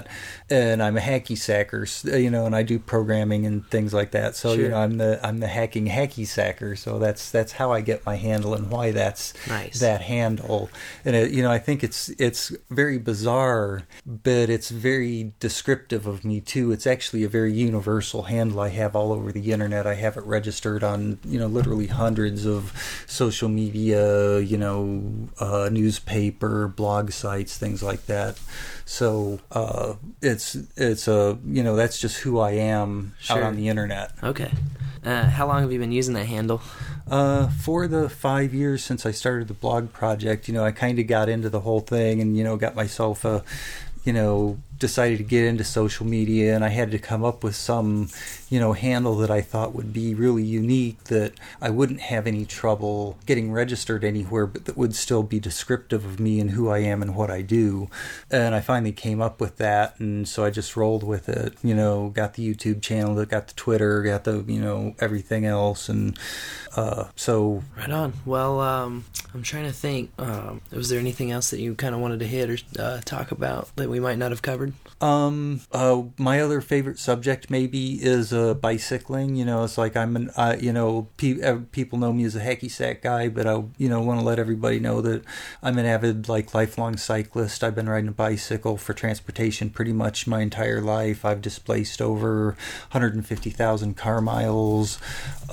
and 0.49 0.81
I'm 0.83 0.97
a 0.97 1.01
hacky 1.01 1.37
sacker. 1.37 1.85
You 2.17 2.29
know, 2.29 2.45
and 2.45 2.55
I 2.55 2.63
do 2.63 2.77
programming 2.79 3.45
and 3.45 3.65
things 3.69 3.93
like 3.93 4.11
that. 4.11 4.35
So 4.35 4.53
you 4.53 4.69
know 4.69 4.77
I'm 4.77 4.97
the 4.97 5.19
I'm 5.25 5.39
the 5.39 5.47
hacking 5.47 5.87
hacky 5.87 6.25
sacker. 6.27 6.75
So 6.75 6.99
that's 6.99 7.31
that's 7.31 7.53
how 7.53 7.71
I 7.71 7.81
get 7.81 8.05
my 8.05 8.15
handle 8.15 8.53
and 8.53 8.69
why 8.69 8.91
that's 8.91 9.33
Nice. 9.47 9.79
that 9.79 10.01
handle 10.01 10.69
and 11.03 11.15
it, 11.15 11.31
you 11.31 11.41
know 11.43 11.51
i 11.51 11.59
think 11.59 11.83
it's 11.83 12.09
it's 12.17 12.51
very 12.69 12.97
bizarre 12.97 13.83
but 14.05 14.49
it's 14.49 14.69
very 14.69 15.33
descriptive 15.39 16.07
of 16.07 16.23
me 16.23 16.39
too 16.41 16.71
it's 16.71 16.87
actually 16.87 17.23
a 17.23 17.29
very 17.29 17.53
universal 17.53 18.23
handle 18.23 18.59
i 18.59 18.69
have 18.69 18.95
all 18.95 19.11
over 19.11 19.31
the 19.31 19.51
internet 19.51 19.85
i 19.85 19.93
have 19.95 20.17
it 20.17 20.23
registered 20.25 20.83
on 20.83 21.19
you 21.25 21.37
know 21.39 21.47
literally 21.47 21.87
hundreds 21.87 22.45
of 22.45 22.71
social 23.07 23.49
media 23.49 24.39
you 24.39 24.57
know 24.57 25.03
uh, 25.39 25.69
newspaper 25.71 26.67
blog 26.67 27.11
sites 27.11 27.57
things 27.57 27.81
like 27.83 28.05
that 28.07 28.39
so 28.85 29.39
uh, 29.51 29.84
it's 30.21 30.55
it's 30.75 31.07
a 31.07 31.37
you 31.45 31.63
know 31.63 31.75
that's 31.75 31.99
just 31.99 32.17
who 32.23 32.39
i 32.39 32.51
am 32.51 33.13
out 33.29 33.43
on 33.43 33.55
the 33.55 33.67
internet 33.69 34.11
Okay. 34.23 34.51
Uh, 35.05 35.29
how 35.29 35.45
long 35.45 35.61
have 35.61 35.71
you 35.71 35.77
been 35.77 35.91
using 35.91 36.15
that 36.15 36.25
handle? 36.25 36.59
Uh, 37.07 37.47
for 37.49 37.87
the 37.87 38.09
five 38.09 38.55
years 38.55 38.83
since 38.83 39.05
I 39.05 39.11
started 39.11 39.47
the 39.47 39.53
blog 39.53 39.93
project, 39.93 40.47
you 40.47 40.53
know, 40.55 40.65
I 40.65 40.71
kind 40.71 40.97
of 40.97 41.05
got 41.05 41.29
into 41.29 41.47
the 41.47 41.59
whole 41.59 41.81
thing 41.81 42.21
and, 42.21 42.35
you 42.35 42.43
know, 42.43 42.57
got 42.57 42.73
myself 42.75 43.23
a, 43.23 43.43
you 44.03 44.13
know, 44.13 44.57
decided 44.77 45.17
to 45.17 45.23
get 45.23 45.45
into 45.45 45.63
social 45.63 46.05
media 46.05 46.55
and 46.55 46.63
I 46.63 46.69
had 46.69 46.91
to 46.91 46.99
come 46.99 47.23
up 47.23 47.43
with 47.43 47.55
some, 47.55 48.09
you 48.49 48.59
know, 48.59 48.73
handle 48.73 49.15
that 49.17 49.31
I 49.31 49.41
thought 49.41 49.73
would 49.73 49.93
be 49.93 50.13
really 50.13 50.43
unique 50.43 51.05
that 51.05 51.33
I 51.61 51.69
wouldn't 51.69 52.01
have 52.01 52.27
any 52.27 52.45
trouble 52.45 53.17
getting 53.25 53.51
registered 53.51 54.03
anywhere, 54.03 54.45
but 54.45 54.65
that 54.65 54.77
would 54.77 54.95
still 54.95 55.23
be 55.23 55.39
descriptive 55.39 56.05
of 56.05 56.19
me 56.19 56.39
and 56.39 56.51
who 56.51 56.69
I 56.69 56.79
am 56.79 57.01
and 57.01 57.15
what 57.15 57.31
I 57.31 57.41
do. 57.41 57.89
And 58.29 58.55
I 58.55 58.61
finally 58.61 58.91
came 58.91 59.21
up 59.21 59.39
with 59.39 59.57
that. 59.57 59.99
And 59.99 60.27
so 60.27 60.43
I 60.43 60.49
just 60.49 60.75
rolled 60.75 61.03
with 61.03 61.29
it, 61.29 61.55
you 61.63 61.73
know, 61.73 62.09
got 62.09 62.33
the 62.33 62.53
YouTube 62.53 62.81
channel, 62.81 63.23
got 63.25 63.47
the 63.47 63.53
Twitter, 63.53 64.03
got 64.03 64.23
the, 64.23 64.43
you 64.47 64.59
know, 64.59 64.95
everything 64.99 65.45
else. 65.45 65.89
And, 65.89 66.17
uh, 66.75 67.05
so 67.15 67.63
Right 67.77 67.91
on. 67.91 68.13
Well, 68.25 68.59
um, 68.59 69.05
I'm 69.33 69.43
trying 69.43 69.65
to 69.65 69.73
think. 69.73 70.11
Um, 70.17 70.61
was 70.71 70.89
there 70.89 70.99
anything 70.99 71.31
else 71.31 71.49
that 71.49 71.59
you 71.59 71.75
kind 71.75 71.93
of 71.93 72.01
wanted 72.01 72.19
to 72.19 72.27
hit 72.27 72.49
or 72.49 72.57
uh, 72.81 73.01
talk 73.03 73.31
about 73.31 73.73
that 73.75 73.89
we 73.89 73.99
might 73.99 74.17
not 74.17 74.31
have 74.31 74.41
covered? 74.41 74.64
Um, 75.01 75.59
uh, 75.73 76.03
my 76.17 76.39
other 76.39 76.61
favorite 76.61 76.97
subject 76.99 77.49
maybe 77.49 77.95
is 78.01 78.31
uh, 78.31 78.53
bicycling. 78.53 79.35
You 79.35 79.43
know, 79.45 79.63
it's 79.65 79.77
like 79.77 79.95
I'm 79.97 80.15
an, 80.15 80.29
uh, 80.37 80.55
you 80.59 80.71
know, 80.71 81.09
pe- 81.17 81.41
uh, 81.41 81.59
people 81.73 81.99
know 81.99 82.13
me 82.13 82.23
as 82.23 82.35
a 82.35 82.39
hacky 82.39 82.71
sack 82.71 83.01
guy, 83.01 83.27
but 83.27 83.45
I, 83.45 83.63
you 83.77 83.89
know, 83.89 84.01
want 84.01 84.21
to 84.21 84.25
let 84.25 84.39
everybody 84.39 84.79
know 84.79 85.01
that 85.01 85.23
I'm 85.61 85.77
an 85.77 85.85
avid, 85.85 86.29
like, 86.29 86.53
lifelong 86.53 86.95
cyclist. 86.97 87.63
I've 87.63 87.75
been 87.75 87.89
riding 87.89 88.07
a 88.07 88.13
bicycle 88.13 88.77
for 88.77 88.93
transportation 88.93 89.69
pretty 89.69 89.91
much 89.93 90.27
my 90.27 90.41
entire 90.41 90.79
life. 90.81 91.25
I've 91.25 91.41
displaced 91.41 92.01
over 92.01 92.55
150,000 92.91 93.95
car 93.97 94.21
miles. 94.21 94.97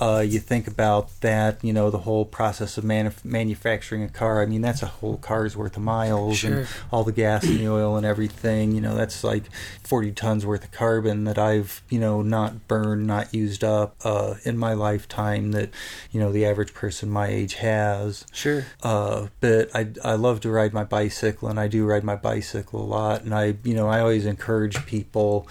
Uh, 0.01 0.25
you 0.27 0.38
think 0.38 0.66
about 0.66 1.20
that, 1.20 1.62
you 1.62 1.72
know, 1.72 1.90
the 1.90 1.98
whole 1.98 2.25
process 2.25 2.79
of 2.79 2.85
manuf- 2.85 3.25
manufacturing 3.25 4.03
a 4.03 4.09
car. 4.09 4.40
I 4.42 4.46
mean, 4.46 4.61
that's 4.62 4.83
a 4.83 4.87
whole 4.87 5.16
car's 5.18 5.57
worth 5.57 5.77
of 5.77 5.83
miles 5.83 6.38
Sure. 6.38 6.59
and 6.61 6.68
all 6.90 7.05
the 7.05 7.12
gas 7.12 7.44
and 7.44 7.59
the 7.59 7.68
oil 7.68 7.96
and 7.96 8.07
everything. 8.07 8.72
You 8.72 8.81
know, 8.81 8.96
that's 9.03 9.25
like 9.25 9.45
40 9.83 10.12
tons 10.12 10.47
worth 10.47 10.62
of 10.62 10.71
carbon 10.71 11.25
that 11.25 11.37
I've, 11.37 11.83
you 11.91 11.99
know, 11.99 12.23
not 12.23 12.69
burned, 12.69 13.05
not 13.05 13.35
used 13.35 13.65
up 13.65 13.97
uh, 14.05 14.37
in 14.45 14.57
my 14.57 14.75
lifetime 14.75 15.51
that, 15.53 15.71
you 16.12 16.21
know, 16.21 16.31
the 16.31 16.47
average 16.47 16.73
person 16.73 17.11
my 17.11 17.27
age 17.27 17.55
has. 17.55 18.25
Sure. 18.33 18.65
Uh, 18.83 19.27
but 19.41 19.75
I, 19.75 19.88
I 20.05 20.15
love 20.15 20.41
to 20.43 20.51
ride 20.51 20.73
my 20.73 20.85
bicycle 20.85 21.49
and 21.49 21.59
I 21.59 21.67
do 21.67 21.85
ride 21.85 22.05
my 22.05 22.15
bicycle 22.15 22.81
a 22.81 22.87
lot. 22.87 23.23
And 23.23 23.35
I, 23.35 23.57
you 23.65 23.75
know, 23.75 23.88
I 23.88 23.99
always 23.99 24.25
encourage 24.25 24.87
people 24.87 25.49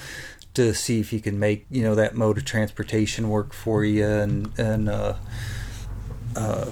to 0.53 0.73
see 0.73 1.01
if 1.01 1.11
you 1.11 1.19
can 1.19 1.37
make, 1.37 1.65
you 1.69 1.83
know, 1.83 1.95
that 1.95 2.15
mode 2.15 2.37
of 2.37 2.45
transportation 2.45 3.29
work 3.29 3.51
for 3.51 3.83
you 3.83 4.07
and, 4.07 4.57
and, 4.57 4.87
uh, 4.87 5.15
uh, 6.37 6.71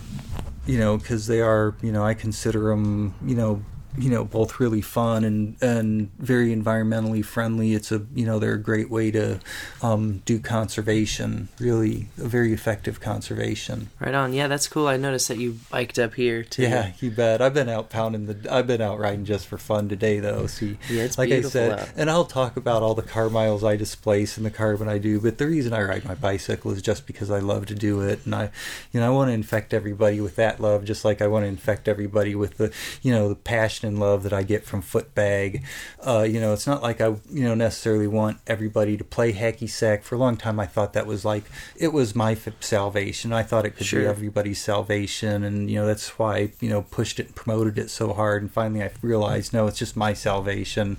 you 0.66 0.78
know, 0.78 0.98
because 0.98 1.28
they 1.28 1.42
are, 1.42 1.76
you 1.82 1.92
know, 1.92 2.06
I 2.06 2.14
consider 2.14 2.70
them, 2.70 3.16
you 3.26 3.36
know, 3.36 3.64
you 3.98 4.10
know, 4.10 4.24
both 4.24 4.60
really 4.60 4.82
fun 4.82 5.24
and 5.24 5.56
and 5.62 6.12
very 6.20 6.56
environmentally 6.56 7.26
friendly. 7.26 7.74
It's 7.74 7.92
a, 7.92 8.06
you 8.14 8.26
know, 8.26 8.40
they're 8.40 8.54
a 8.54 8.62
great 8.62 8.90
way 8.90 9.12
to 9.12 9.40
um, 9.82 10.22
do 10.26 10.40
conservation. 10.40 11.50
Really, 11.60 12.08
a 12.18 12.28
very 12.28 12.54
effective 12.54 13.00
conservation. 13.00 13.90
Right 14.00 14.14
on. 14.14 14.34
Yeah, 14.34 14.48
that's 14.48 14.68
cool. 14.68 14.88
I 14.88 14.98
noticed 14.98 15.28
that 15.30 15.38
you 15.38 15.60
biked 15.72 15.98
up 15.98 16.14
here 16.14 16.44
too. 16.44 16.64
Yeah, 16.64 16.92
you 17.00 17.12
bet. 17.12 17.42
I've 17.42 17.54
been 17.54 17.70
out 17.70 17.90
pounding 17.90 18.28
the. 18.28 18.54
I've 18.54 18.68
been 18.68 18.82
out 18.82 19.00
riding 19.00 19.26
just 19.26 19.48
for 19.48 19.58
fun 19.58 19.90
today, 19.90 20.20
though. 20.20 20.48
See, 20.48 20.78
Yeah, 20.90 21.04
it's 21.04 21.18
like 21.18 21.32
I 21.32 21.42
said, 21.42 21.80
out. 21.80 21.90
and 21.96 22.10
I'll 22.10 22.26
talk 22.26 22.58
about 22.58 22.84
all 22.84 22.94
the 22.96 23.02
car 23.02 23.30
miles 23.30 23.64
I 23.64 23.76
displace 23.76 24.38
and 24.38 24.46
the 24.46 24.52
carbon 24.52 24.88
I 24.88 24.98
do. 25.00 25.20
But 25.20 25.38
the 25.38 25.48
reason 25.48 25.74
I 25.74 25.82
ride 25.82 26.06
my 26.06 26.16
bicycle 26.16 26.72
is 26.72 26.82
just 26.82 27.08
because 27.08 27.32
I 27.32 27.40
love 27.40 27.66
to 27.68 27.76
do 27.76 28.02
it, 28.02 28.26
and 28.26 28.36
I, 28.36 28.52
you 28.92 29.00
know, 29.00 29.08
I 29.08 29.10
want 29.10 29.30
to 29.30 29.34
infect 29.34 29.74
everybody 29.74 30.22
with 30.22 30.36
that 30.36 30.60
love, 30.60 30.86
just 30.86 31.04
like 31.04 31.22
I 31.22 31.28
want 31.28 31.44
to 31.44 31.48
infect 31.48 31.88
everybody 31.88 32.36
with 32.36 32.58
the, 32.58 32.72
you 33.02 33.12
know, 33.12 33.30
the 33.30 33.36
passion 33.36 33.79
and 33.84 34.00
love 34.00 34.24
that 34.24 34.34
I 34.34 34.44
get 34.44 34.64
from 34.66 34.82
Footbag. 34.82 35.64
Uh, 36.06 36.22
you 36.24 36.40
know, 36.40 36.54
it's 36.54 36.68
not 36.68 36.82
like 36.82 37.02
I, 37.02 37.08
you 37.32 37.44
know, 37.44 37.56
necessarily 37.56 38.08
want 38.08 38.40
everybody 38.48 38.98
to 38.98 39.04
play 39.04 39.34
hacky 39.34 39.70
sack. 39.70 40.04
For 40.04 40.16
a 40.16 40.18
long 40.18 40.38
time, 40.38 40.60
I 40.60 40.66
thought 40.66 40.94
that 40.94 41.06
was 41.08 41.26
like 41.26 41.44
it 41.76 41.94
was 41.94 42.16
my 42.16 42.34
f- 42.34 42.48
salvation. 42.60 43.34
I 43.34 43.44
thought 43.44 43.66
it 43.66 43.72
could 43.72 43.86
Sure. 43.86 44.02
be 44.02 44.08
everybody's 44.08 44.62
salvation, 44.62 45.44
and 45.44 45.70
you 45.70 45.78
know 45.80 45.86
that's 45.88 46.18
why 46.20 46.36
I, 46.38 46.52
you 46.60 46.70
know 46.70 46.82
pushed 46.84 47.20
it 47.20 47.28
and 47.28 47.36
promoted 47.36 47.78
it 47.78 47.90
so 47.90 48.14
hard. 48.14 48.42
And 48.42 48.52
finally, 48.52 48.84
I 48.84 48.92
realized 49.02 49.54
no, 49.54 49.68
it's 49.68 49.80
just 49.80 49.96
my 49.96 50.14
salvation. 50.14 50.98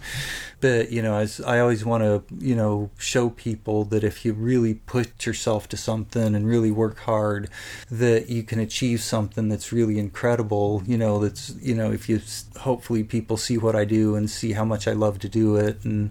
But 0.60 0.90
you 0.90 1.00
know, 1.02 1.16
as 1.16 1.40
I 1.40 1.58
always 1.60 1.84
want 1.84 2.02
to, 2.02 2.22
you 2.38 2.54
know, 2.54 2.90
show 2.98 3.30
people 3.30 3.84
that 3.86 4.04
if 4.04 4.24
you 4.24 4.32
really 4.34 4.74
put 4.74 5.24
yourself 5.26 5.68
to 5.70 5.76
something 5.76 6.34
and 6.34 6.46
really 6.46 6.70
work 6.70 6.98
hard, 7.00 7.48
that 7.90 8.28
you 8.28 8.42
can 8.42 8.60
achieve 8.60 9.00
something 9.02 9.48
that's 9.48 9.72
really 9.72 9.98
incredible. 9.98 10.82
You 10.86 10.98
know, 10.98 11.18
that's 11.18 11.54
you 11.60 11.74
know, 11.74 11.90
if 11.92 12.08
you 12.08 12.20
hopefully 12.70 13.02
people 13.02 13.36
see 13.36 13.58
what 13.58 13.74
I 13.82 13.84
do 13.84 14.04
and 14.16 14.30
see 14.30 14.52
how 14.52 14.64
much 14.64 14.84
I 14.86 14.94
love 15.04 15.18
to 15.24 15.28
do 15.28 15.56
it 15.56 15.84
and 15.84 16.10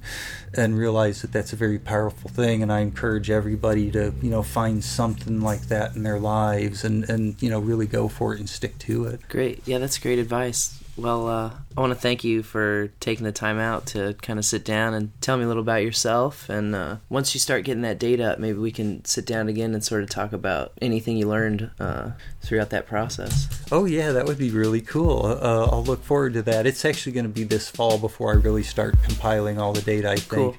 and 0.54 0.78
realize 0.78 1.22
that 1.22 1.32
that's 1.32 1.54
a 1.54 1.60
very 1.66 1.80
powerful 1.80 2.30
thing 2.30 2.62
and 2.64 2.72
I 2.78 2.80
encourage 2.90 3.30
everybody 3.30 3.90
to 3.92 4.04
you 4.26 4.32
know 4.34 4.44
find 4.44 4.84
something 4.84 5.40
like 5.42 5.64
that 5.74 5.96
in 5.96 6.04
their 6.04 6.20
lives 6.20 6.84
and 6.84 7.10
and 7.10 7.22
you 7.42 7.50
know 7.50 7.60
really 7.72 7.88
go 7.88 8.04
for 8.08 8.34
it 8.34 8.40
and 8.40 8.50
stick 8.50 8.78
to 8.80 9.06
it 9.06 9.20
Great. 9.30 9.62
Yeah, 9.68 9.78
that's 9.78 9.98
great 9.98 10.20
advice. 10.20 10.82
Well, 10.98 11.28
uh, 11.28 11.52
I 11.80 11.82
want 11.82 11.94
to 11.94 12.00
thank 12.00 12.26
you 12.26 12.44
for 12.44 12.90
taking 13.00 13.24
the 13.24 13.32
time 13.32 13.58
out 13.58 13.86
to 13.88 14.14
kind 14.22 14.38
of 14.38 14.44
sit 14.44 14.66
down 14.66 14.94
and 14.94 15.14
tell 15.22 15.38
me 15.38 15.46
a 15.46 15.48
little 15.48 15.64
about 15.64 15.82
yourself. 15.82 16.50
And 16.50 16.76
uh, 16.76 16.98
once 17.08 17.34
you 17.34 17.40
start 17.40 17.64
getting 17.64 17.84
that 17.84 17.98
data 17.98 18.34
up, 18.34 18.38
maybe 18.38 18.58
we 18.58 18.70
can 18.70 19.06
sit 19.06 19.26
down 19.26 19.48
again 19.48 19.74
and 19.74 19.82
sort 19.82 20.04
of 20.04 20.10
talk 20.10 20.34
about 20.34 20.74
anything 20.82 21.16
you 21.16 21.30
learned 21.30 21.72
uh, 21.80 22.12
throughout 22.42 22.72
that 22.72 22.86
process. 22.86 23.48
Oh 23.72 23.86
yeah, 23.86 24.12
that 24.12 24.26
would 24.26 24.38
be 24.38 24.50
really 24.50 24.82
cool. 24.82 25.26
Uh, 25.26 25.70
I'll 25.72 25.86
look 25.86 26.04
forward 26.04 26.34
to 26.34 26.42
that. 26.42 26.68
It's 26.68 26.84
actually 26.84 27.14
going 27.14 27.24
to 27.28 27.30
be 27.30 27.46
this 27.46 27.70
fall 27.70 27.98
before 27.98 28.34
I 28.34 28.36
really 28.36 28.64
start 28.64 29.02
compiling 29.04 29.58
all 29.58 29.72
the 29.72 29.82
data. 29.82 30.10
I 30.10 30.18
think. 30.18 30.28
Cool. 30.28 30.56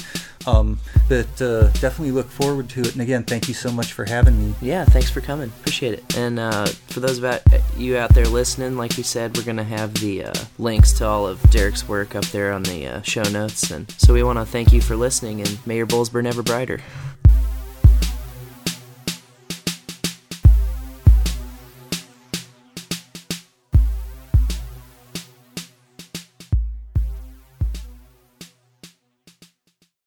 Um, 0.47 0.81
but 1.09 1.43
uh, 1.43 1.69
definitely 1.69 2.13
look 2.13 2.29
forward 2.29 2.69
to 2.71 2.81
it. 2.81 2.93
And 2.93 3.03
again, 3.03 3.25
thank 3.25 3.47
you 3.47 3.55
so 3.55 3.71
much 3.71 3.93
for 3.93 4.07
having 4.07 4.39
me. 4.39 4.55
Yeah, 4.63 4.85
thanks 4.85 5.11
for 5.11 5.21
coming. 5.21 5.51
Appreciate 5.61 5.95
it. 5.95 6.17
And 6.17 6.39
uh, 6.39 6.67
for 6.67 7.01
those 7.01 7.23
of 7.23 7.43
you 7.77 7.99
out 7.99 8.15
there 8.15 8.25
listening, 8.25 8.77
like 8.77 8.97
we 8.97 9.03
said, 9.03 9.37
we're 9.37 9.45
gonna 9.45 9.65
have 9.65 9.93
the 9.95 10.25
uh, 10.25 10.35
links 10.59 10.93
to 10.95 11.07
all 11.11 11.27
of 11.27 11.43
Derrick's 11.51 11.89
work 11.89 12.15
up 12.15 12.25
there 12.27 12.53
on 12.53 12.63
the 12.63 12.87
uh, 12.87 13.03
show 13.03 13.25
notes. 13.25 13.73
And 13.73 13.91
so 13.99 14.15
we 14.15 14.23
want 14.23 14.39
to 14.39 14.45
thank 14.45 14.73
you 14.73 14.81
for 14.81 14.95
listening, 14.95 15.41
and 15.41 15.59
may 15.67 15.77
your 15.77 15.87
bowls 15.87 16.09
burn 16.09 16.25
ever 16.25 16.43
brighter. 16.43 16.81